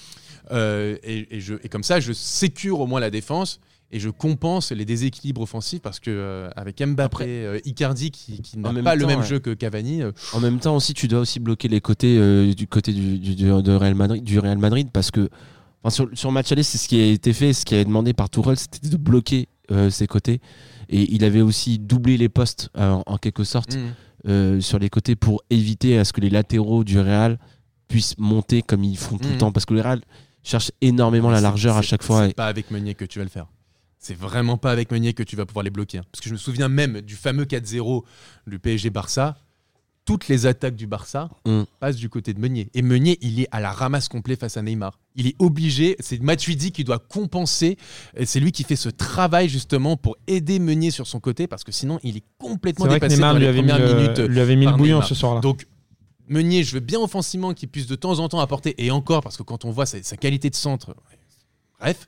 Euh, 0.51 0.97
et, 1.03 1.39
et 1.63 1.69
comme 1.69 1.85
ça, 1.85 2.01
je 2.01 2.15
sécure 2.15 2.81
au 2.81 2.87
moins 2.87 3.01
la 3.01 3.11
défense. 3.11 3.61
Et 3.91 4.01
je 4.01 4.11
compense 4.11 4.71
les 4.73 4.85
déséquilibres 4.85 5.41
offensifs 5.41 5.81
parce 5.81 5.99
que 5.99 6.11
euh, 6.11 6.51
avec 6.57 6.79
Mbappé, 6.83 7.03
Après- 7.03 7.25
euh, 7.27 7.59
Icardi 7.65 8.11
qui, 8.11 8.43
qui 8.43 8.59
n'a 8.59 8.71
pas 8.83 8.95
le 8.95 9.07
même 9.07 9.21
ouais. 9.21 9.27
jeu 9.27 9.39
que 9.39 9.55
Cavani, 9.55 10.03
euh, 10.03 10.13
En 10.35 10.41
même 10.41 10.59
temps 10.59 10.77
aussi, 10.77 10.93
tu 10.93 11.09
dois 11.09 11.21
aussi 11.21 11.41
bloquer 11.41 11.69
les 11.69 11.81
côtés 11.81 12.19
euh, 12.19 12.53
du 12.53 12.67
côté 12.67 12.93
du, 12.93 13.19
du- 13.19 13.35
du- 13.35 13.45
de 13.63 13.73
Real 13.73 13.95
Madrid, 13.95 14.23
du 14.23 14.39
Real 14.39 14.59
Madrid 14.59 14.89
parce 14.93 15.11
que 15.11 15.31
enfin, 15.83 15.91
sur, 15.91 16.09
sur 16.13 16.29
le 16.29 16.35
match 16.35 16.53
aller, 16.53 16.63
c'est 16.63 16.77
ce 16.77 16.87
qui 16.87 17.01
a 17.01 17.07
été 17.07 17.33
fait, 17.33 17.55
ce 17.55 17.65
qui 17.65 17.75
a 17.77 17.81
été 17.81 17.87
demandé 17.89 18.13
par 18.13 18.29
Tourelle, 18.29 18.59
c'était 18.59 18.87
de 18.89 18.97
bloquer 18.99 19.49
ses 19.91 20.07
côtés. 20.07 20.41
Et 20.91 21.15
il 21.15 21.25
avait 21.25 21.43
aussi 21.43 21.79
doublé 21.79 22.17
les 22.17 22.29
postes 22.31 22.71
en, 22.77 23.03
en 23.07 23.17
quelque 23.19 23.45
sorte 23.45 23.77
mm. 23.77 23.81
euh, 24.29 24.61
sur 24.61 24.79
les 24.79 24.89
côtés 24.91 25.15
pour 25.17 25.43
éviter 25.51 25.99
à 25.99 26.05
ce 26.07 26.13
que 26.15 26.21
les 26.23 26.31
latéraux 26.31 26.85
du 26.85 26.99
Real 26.99 27.39
puissent 27.89 28.17
monter 28.19 28.61
comme 28.63 28.85
ils 28.85 28.97
font 28.99 29.17
tout 29.19 29.29
le 29.29 29.33
Mhm. 29.35 29.39
temps. 29.39 29.53
Parce 29.53 29.65
que 29.67 29.73
le 29.75 29.81
Real 29.83 30.01
cherche 30.43 30.73
énormément 30.83 31.31
la 31.31 31.41
largeur 31.43 31.77
à 31.79 31.83
chaque 31.83 32.03
fois. 32.03 32.25
C'est 32.25 32.31
et- 32.31 32.35
pas 32.35 32.47
avec 32.49 32.71
Meunier 32.71 32.95
que 32.95 33.05
tu 33.07 33.19
vas 33.19 33.25
le 33.25 33.31
faire. 33.31 33.47
C'est 34.09 34.17
vraiment 34.17 34.57
pas 34.57 34.71
avec 34.73 34.91
Meunier 34.91 35.13
que 35.13 35.23
tu 35.23 35.37
vas 35.37 35.45
pouvoir 35.45 35.65
les 35.65 35.71
bloquer. 35.71 35.99
hein. 35.99 36.05
Parce 36.11 36.23
que 36.23 36.31
je 36.31 36.33
me 36.35 36.39
souviens 36.39 36.69
même 36.71 37.03
du 37.03 37.15
fameux 37.15 37.45
4-0 37.45 38.05
du 38.47 38.59
PSG-Barça. 38.59 39.37
Toutes 40.07 40.29
les 40.29 40.47
attaques 40.47 40.77
du 40.77 40.87
Barça 40.87 41.29
Mm. 41.47 41.65
passent 41.79 41.97
du 41.97 42.09
côté 42.09 42.33
de 42.33 42.41
Meunier. 42.41 42.71
Et 42.73 42.81
Meunier, 42.81 43.19
il 43.21 43.39
est 43.41 43.49
à 43.51 43.61
la 43.61 43.71
ramasse 43.71 44.09
complet 44.09 44.37
face 44.37 44.57
à 44.57 44.63
Neymar. 44.63 44.99
Il 45.15 45.27
est 45.27 45.37
obligé, 45.39 45.95
c'est 46.01 46.23
Matuidi 46.23 46.73
qui 46.73 46.85
doit 46.85 46.99
compenser. 46.99 47.77
Et 48.17 48.25
c'est 48.25 48.41
lui 48.41 48.51
qui 48.51 48.65
fait 48.65 48.77
ce 48.77 48.89
travail 48.89 49.51
justement 49.51 49.99
pour 49.99 50.17
aider 50.27 50.59
Meunier 50.59 50.91
sur 50.91 51.07
son 51.07 51.21
côté 51.21 51.47
parce 51.47 51.63
que 51.63 51.73
sinon, 51.73 52.01
il 52.03 52.17
est 52.17 52.25
complètement 52.39 52.87
que 52.87 52.93
dépassé 52.93 53.17
Neymar 53.17 53.35
dans 53.35 53.39
lui 53.41 53.45
les 53.45 53.49
avait 53.51 53.61
mis, 53.61 53.69
premières 53.69 53.87
le, 53.87 53.95
minutes. 54.01 54.19
lui 54.21 54.41
avait 54.41 54.57
mis 54.57 54.65
le 54.65 54.73
bouillon 54.73 54.95
Neymar. 54.97 55.09
ce 55.09 55.15
soir-là. 55.15 55.41
Donc, 55.43 55.67
Meunier, 56.29 56.65
je 56.65 56.73
veux 56.73 56.81
bien 56.81 57.01
offensivement 57.01 57.53
qu'il 57.53 57.69
puisse 57.69 57.87
de 57.87 57.95
temps 57.95 58.19
en 58.21 58.31
temps 58.31 58.41
apporter, 58.41 58.75
et 58.83 58.91
encore, 58.91 59.23
parce 59.23 59.37
que 59.37 59.43
quand 59.43 59.67
on 59.67 59.71
voit 59.71 59.85
sa, 59.85 60.03
sa 60.03 60.17
qualité 60.17 60.49
de 60.49 60.55
centre, 60.55 60.97
bref, 61.81 62.07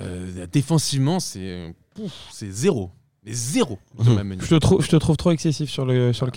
euh, 0.00 0.46
défensivement, 0.50 1.20
c'est 1.20 1.74
pouf, 1.94 2.12
c'est 2.32 2.50
zéro. 2.50 2.90
Mais 3.24 3.32
zéro. 3.32 3.78
Meunier. 3.98 4.42
Je 4.42 4.48
te, 4.48 4.54
trouve, 4.56 4.82
je 4.82 4.88
te 4.88 4.96
trouve 4.96 5.16
trop 5.16 5.30
excessif 5.30 5.70
sur 5.70 5.86
le, 5.86 6.12
sur 6.12 6.26
le. 6.26 6.32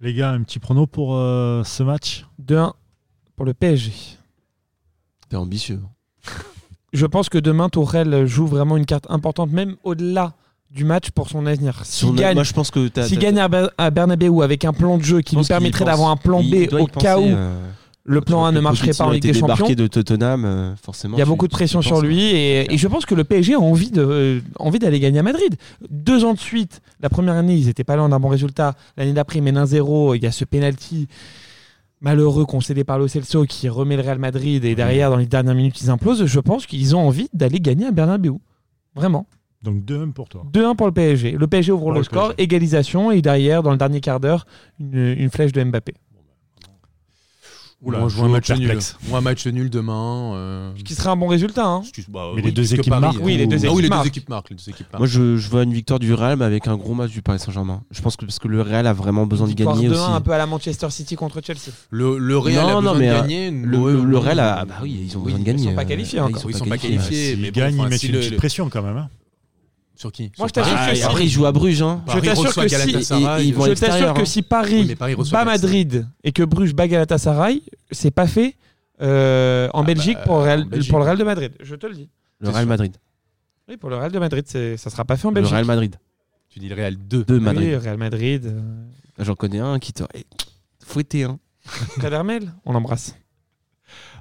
Les 0.00 0.14
gars, 0.14 0.30
un 0.30 0.42
petit 0.42 0.58
prono 0.58 0.86
pour 0.86 1.16
euh, 1.16 1.64
ce 1.64 1.82
match 1.82 2.26
2-1 2.46 2.72
pour 3.36 3.44
le 3.46 3.54
PSG. 3.54 3.92
T'es 5.28 5.36
ambitieux. 5.36 5.80
Je 6.92 7.06
pense 7.06 7.28
que 7.28 7.38
demain, 7.38 7.68
Tourelle 7.68 8.24
joue 8.26 8.46
vraiment 8.46 8.76
une 8.76 8.86
carte 8.86 9.06
importante, 9.10 9.50
même 9.50 9.74
au-delà 9.82 10.34
du 10.70 10.84
match 10.84 11.10
pour 11.10 11.28
son 11.28 11.44
avenir. 11.46 11.84
S'il 11.84 12.14
gagne, 12.14 12.34
Moi, 12.34 12.44
je 12.44 12.52
pense 12.52 12.70
que 12.70 12.88
gagne 13.18 13.38
à, 13.38 13.48
Ber- 13.48 13.70
à 13.78 13.90
Bernabeu 13.90 14.42
avec 14.42 14.64
un 14.64 14.72
plan 14.72 14.96
de 14.98 15.02
jeu 15.02 15.20
qui 15.20 15.36
nous 15.36 15.44
permettrait 15.44 15.84
d'avoir 15.84 16.10
un 16.10 16.16
plan 16.16 16.40
B 16.42 16.72
au 16.72 16.86
cas 16.86 17.18
où 17.18 17.24
euh, 17.24 17.68
le 18.06 18.20
plan 18.20 18.44
A 18.44 18.52
ne 18.52 18.60
marcherait 18.60 18.92
pas 18.92 19.04
en 19.06 19.10
Ligue 19.10 19.24
a 19.24 19.28
été 19.28 19.32
des 19.32 19.38
Champions. 19.38 19.54
débarqué 19.54 19.74
de 19.76 19.86
Tottenham, 19.86 20.44
euh, 20.44 20.76
forcément. 20.76 21.16
Il 21.16 21.20
y 21.20 21.22
a 21.22 21.24
tu- 21.24 21.30
beaucoup 21.30 21.46
de 21.46 21.52
pression 21.52 21.80
sur 21.80 22.02
lui 22.02 22.20
et, 22.22 22.72
et 22.72 22.76
je 22.76 22.86
pense 22.88 23.06
que 23.06 23.14
le 23.14 23.24
PSG 23.24 23.54
a 23.54 23.58
envie 23.60 23.90
de 23.90 24.02
euh, 24.02 24.40
envie 24.58 24.78
d'aller 24.78 25.00
gagner 25.00 25.20
à 25.20 25.22
Madrid. 25.22 25.56
Deux 25.90 26.24
ans 26.24 26.34
de 26.34 26.38
suite, 26.38 26.82
la 27.00 27.08
première 27.08 27.34
année 27.34 27.54
ils 27.56 27.66
n'étaient 27.66 27.82
pas 27.84 27.96
là, 27.96 28.04
on 28.04 28.12
a 28.12 28.16
un 28.16 28.20
bon 28.20 28.28
résultat. 28.28 28.74
L'année 28.98 29.14
d'après 29.14 29.38
ils 29.38 29.42
mènent 29.42 29.56
1-0, 29.64 30.16
il 30.16 30.22
y 30.22 30.26
a 30.26 30.32
ce 30.32 30.44
penalty 30.44 31.08
malheureux 32.00 32.44
concédé 32.44 32.84
par 32.84 32.98
le 32.98 33.08
Celso 33.08 33.44
qui 33.46 33.68
remet 33.68 33.96
le 33.96 34.02
Real 34.02 34.18
Madrid 34.18 34.64
et 34.64 34.74
derrière 34.74 35.08
dans 35.10 35.16
les 35.16 35.26
dernières 35.26 35.54
minutes 35.54 35.80
ils 35.80 35.88
implosent. 35.90 36.26
Je 36.26 36.40
pense 36.40 36.66
qu'ils 36.66 36.94
ont 36.94 37.00
envie 37.06 37.28
d'aller 37.32 37.60
gagner 37.60 37.86
à 37.86 37.90
Bernabeu. 37.90 38.34
Vraiment. 38.94 39.26
Donc 39.62 39.82
2-1 39.84 40.12
pour 40.12 40.28
toi. 40.28 40.44
2-1 40.52 40.76
pour 40.76 40.86
le 40.86 40.92
PSG. 40.92 41.32
Le 41.32 41.46
PSG 41.46 41.72
ouvre 41.72 41.84
Pour 41.84 41.92
le 41.92 41.98
le 42.00 42.04
score, 42.04 42.28
PSG. 42.34 42.42
égalisation 42.42 43.10
et 43.10 43.22
derrière 43.22 43.62
dans 43.62 43.70
le 43.70 43.78
dernier 43.78 44.02
quart 44.02 44.20
d'heure 44.20 44.44
une, 44.78 45.14
une 45.18 45.30
flèche 45.30 45.52
de 45.52 45.64
Mbappé. 45.64 45.94
Oula, 47.84 47.98
Moi, 47.98 48.08
je 48.08 48.16
vois 48.16 48.24
un 48.26 48.28
match 48.30 48.50
nul. 48.50 48.78
Moi, 49.08 49.18
un 49.18 49.20
match 49.20 49.46
nul 49.46 49.68
demain. 49.68 50.32
euh, 50.34 50.72
Ce 50.78 50.82
qui 50.82 50.94
serait 50.94 51.10
un 51.10 51.16
bon 51.16 51.26
résultat. 51.26 51.66
hein. 51.66 51.80
excuse- 51.82 52.06
bah, 52.08 52.30
Mais 52.34 52.40
les 52.42 52.50
deux 52.50 52.72
équipes 52.74 52.88
Paris, 52.90 53.00
marquent 53.02 53.16
euh, 53.16 53.22
Oui, 53.22 53.36
les 53.36 53.46
deux 53.46 53.56
ah 53.56 53.60
oui, 53.60 53.66
équipes 53.68 53.82
les 53.82 53.88
marquent. 53.90 54.02
deux 54.04 54.08
équipes 54.08 54.28
marquent. 54.30 54.50
Les 54.50 54.56
deux 54.56 54.68
équipes 54.70 54.86
marquent. 54.92 55.00
Moi, 55.00 55.06
je, 55.06 55.36
je 55.36 55.50
vois 55.50 55.62
une 55.64 55.72
victoire 55.74 55.98
du 56.00 56.14
Real, 56.14 56.36
mais 56.38 56.44
avec 56.46 56.66
un 56.66 56.76
gros 56.76 56.94
match 56.94 57.10
du 57.10 57.20
Paris 57.20 57.38
Saint-Germain. 57.40 57.82
Je 57.90 58.00
pense 58.00 58.16
que 58.16 58.24
parce 58.24 58.38
que 58.38 58.48
le 58.48 58.62
Real 58.62 58.86
a 58.86 58.92
vraiment 58.94 59.26
besoin 59.26 59.46
de 59.48 59.52
gagner 59.52 59.88
2-1 59.88 59.92
aussi. 59.92 60.00
un 60.12 60.20
peu 60.22 60.32
à 60.32 60.38
la 60.38 60.46
Manchester 60.46 60.88
City 60.90 61.14
contre 61.16 61.40
Chelsea. 61.44 61.70
Le, 61.90 62.16
le 62.16 62.38
Real 62.38 62.62
Non, 62.66 62.68
a 62.68 62.72
non, 62.74 62.80
besoin 62.80 62.98
mais, 62.98 63.06
de 63.08 63.12
euh, 63.12 63.20
gagner. 63.20 63.50
Le, 63.50 64.18
Real, 64.18 64.40
a, 64.40 64.64
bah 64.64 64.74
oui, 64.82 65.06
ils 65.06 65.16
ont 65.16 65.20
Oui, 65.20 65.24
besoin 65.26 65.38
de 65.38 65.42
ils 65.42 65.46
gagner. 65.46 65.64
sont 65.68 65.74
pas 65.74 65.82
euh, 65.82 65.84
qualifiés 65.84 66.20
encore. 66.20 66.42
Ils 66.48 66.56
sont 66.56 66.64
pas 66.64 66.78
qualifiés. 66.78 67.36
mais 67.38 67.50
bon, 67.50 67.60
gagnent, 67.60 67.78
ils 67.82 67.88
mettent 67.88 68.02
une 68.02 68.12
petite 68.12 68.36
pression 68.36 68.68
quand 68.70 68.82
même. 68.82 69.08
Sur 69.96 70.10
qui 70.12 70.24
Moi, 70.24 70.30
Sur 70.36 70.48
je 70.48 70.52
t'assure 70.52 70.74
Paris 70.74 70.86
que 70.86 70.90
Ah, 70.92 70.94
si- 70.96 71.02
après, 71.04 71.24
ils 71.24 71.28
jouent 71.30 71.46
à 71.46 71.52
Bruges. 71.52 71.82
Hein. 71.82 72.02
Paris 72.06 72.20
Je 72.22 72.26
t'assure 72.28 72.44
reçoit 72.48 72.62
que 72.64 72.68
si- 72.68 72.74
Galatasaray. 72.76 73.42
ils- 73.44 73.48
ils 73.48 73.54
vont 73.54 73.62
à 73.62 73.64
Je 73.66 73.70
l'extérieur, 73.70 73.98
t'assure 74.00 74.14
que 74.14 74.20
hein. 74.20 74.24
si 74.24 74.38
Oui, 74.40 74.42
Paris 74.42 74.84
mais 74.88 74.96
Paris 74.96 75.14
reçoit 75.14 75.38
bat 75.38 75.44
Galatasaray. 75.44 75.78
Madrid 75.84 76.06
et 76.24 76.32
que 76.32 76.42
Bruges 76.42 76.74
bat 76.74 76.88
Galatasaray, 76.88 77.62
c'est 77.90 78.10
pas 78.10 78.26
fait 78.26 78.56
euh, 79.02 79.68
en 79.72 79.82
Ah 79.82 79.86
Belgique, 79.86 80.16
bah, 80.18 80.22
pour, 80.24 80.36
le 80.38 80.42
Real, 80.42 80.60
en 80.62 80.66
Belgique. 80.66 80.90
pour 80.90 80.98
le 80.98 81.04
Real 81.04 81.18
de 81.18 81.24
Madrid. 81.24 81.52
Je 81.60 81.74
te 81.76 81.86
le 81.86 81.94
dis. 81.94 82.08
Le 82.40 82.48
Real 82.48 82.60
sûr. 82.62 82.68
Madrid. 82.68 82.96
Oui, 83.68 83.76
pour 83.76 83.90
le 83.90 83.96
Real 83.96 84.12
de 84.12 84.18
Madrid, 84.18 84.44
c'est- 84.46 84.76
ça 84.76 84.90
sera 84.90 85.04
pas 85.04 85.16
fait 85.16 85.26
en 85.26 85.30
Le 85.30 85.34
Belgique. 85.36 85.52
Real 85.52 85.64
Madrid. 85.64 85.96
Tu 86.50 86.58
dis 86.60 86.68
le 86.68 86.74
Real 86.76 86.96
2. 86.96 87.24
De 87.24 87.38
Madrid. 87.38 87.68
Oui, 87.70 87.76
Real 87.76 87.96
Madrid. 87.96 88.46
euh, 88.46 88.60
J'en 89.18 89.34
connais 89.34 89.58
un 89.60 89.78
qui 89.78 89.92
t'aurait 89.92 90.24
fouetté. 90.84 91.24
Hein. 91.24 91.38
Kadermel, 92.00 92.52
on 92.64 92.72
l'embrasse. 92.72 93.14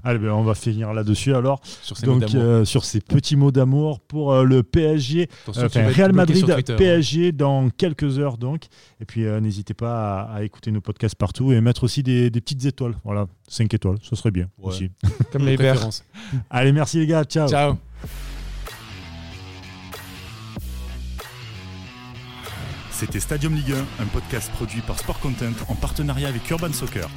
Allez, 0.03 0.19
ben, 0.19 0.31
on 0.31 0.43
va 0.43 0.53
finir 0.55 0.93
là-dessus 0.93 1.33
alors. 1.33 1.61
Sur 1.81 1.97
ces 1.97 2.05
Donc, 2.05 2.23
euh, 2.35 2.65
sur 2.65 2.83
ces 2.83 2.99
petits 2.99 3.35
mots 3.35 3.51
d'amour 3.51 3.99
pour 4.01 4.33
euh, 4.33 4.43
le 4.43 4.61
PSG, 4.63 5.29
euh, 5.47 5.65
enfin, 5.65 5.87
Real 5.87 6.11
Madrid. 6.13 6.45
PSG 6.77 7.31
dans 7.31 7.69
quelques 7.69 8.19
heures 8.19 8.37
donc. 8.37 8.63
Et 8.99 9.05
puis, 9.05 9.25
euh, 9.25 9.39
n'hésitez 9.39 9.73
pas 9.73 10.21
à, 10.23 10.35
à 10.35 10.43
écouter 10.43 10.71
nos 10.71 10.81
podcasts 10.81 11.15
partout 11.15 11.53
et 11.53 11.61
mettre 11.61 11.83
aussi 11.85 12.03
des, 12.03 12.29
des 12.29 12.41
petites 12.41 12.65
étoiles. 12.65 12.95
Voilà, 13.05 13.27
5 13.47 13.73
étoiles, 13.73 13.97
ce 14.01 14.15
serait 14.15 14.31
bien 14.31 14.47
Ouais. 14.57 14.67
aussi. 14.67 14.91
Comme 15.31 15.45
les 15.45 15.55
Verts. 15.55 15.89
Allez, 16.49 16.71
merci 16.73 16.99
les 16.99 17.07
gars, 17.07 17.23
ciao. 17.23 17.47
Ciao. 17.47 17.77
C'était 22.91 23.19
Stadium 23.19 23.53
Ligue 23.55 23.73
1, 23.99 24.03
un 24.03 24.05
podcast 24.07 24.51
produit 24.51 24.81
par 24.81 24.97
Sport 24.99 25.19
Content 25.19 25.51
en 25.67 25.75
partenariat 25.75 26.27
avec 26.29 26.49
Urban 26.49 26.71
Soccer. 26.71 27.09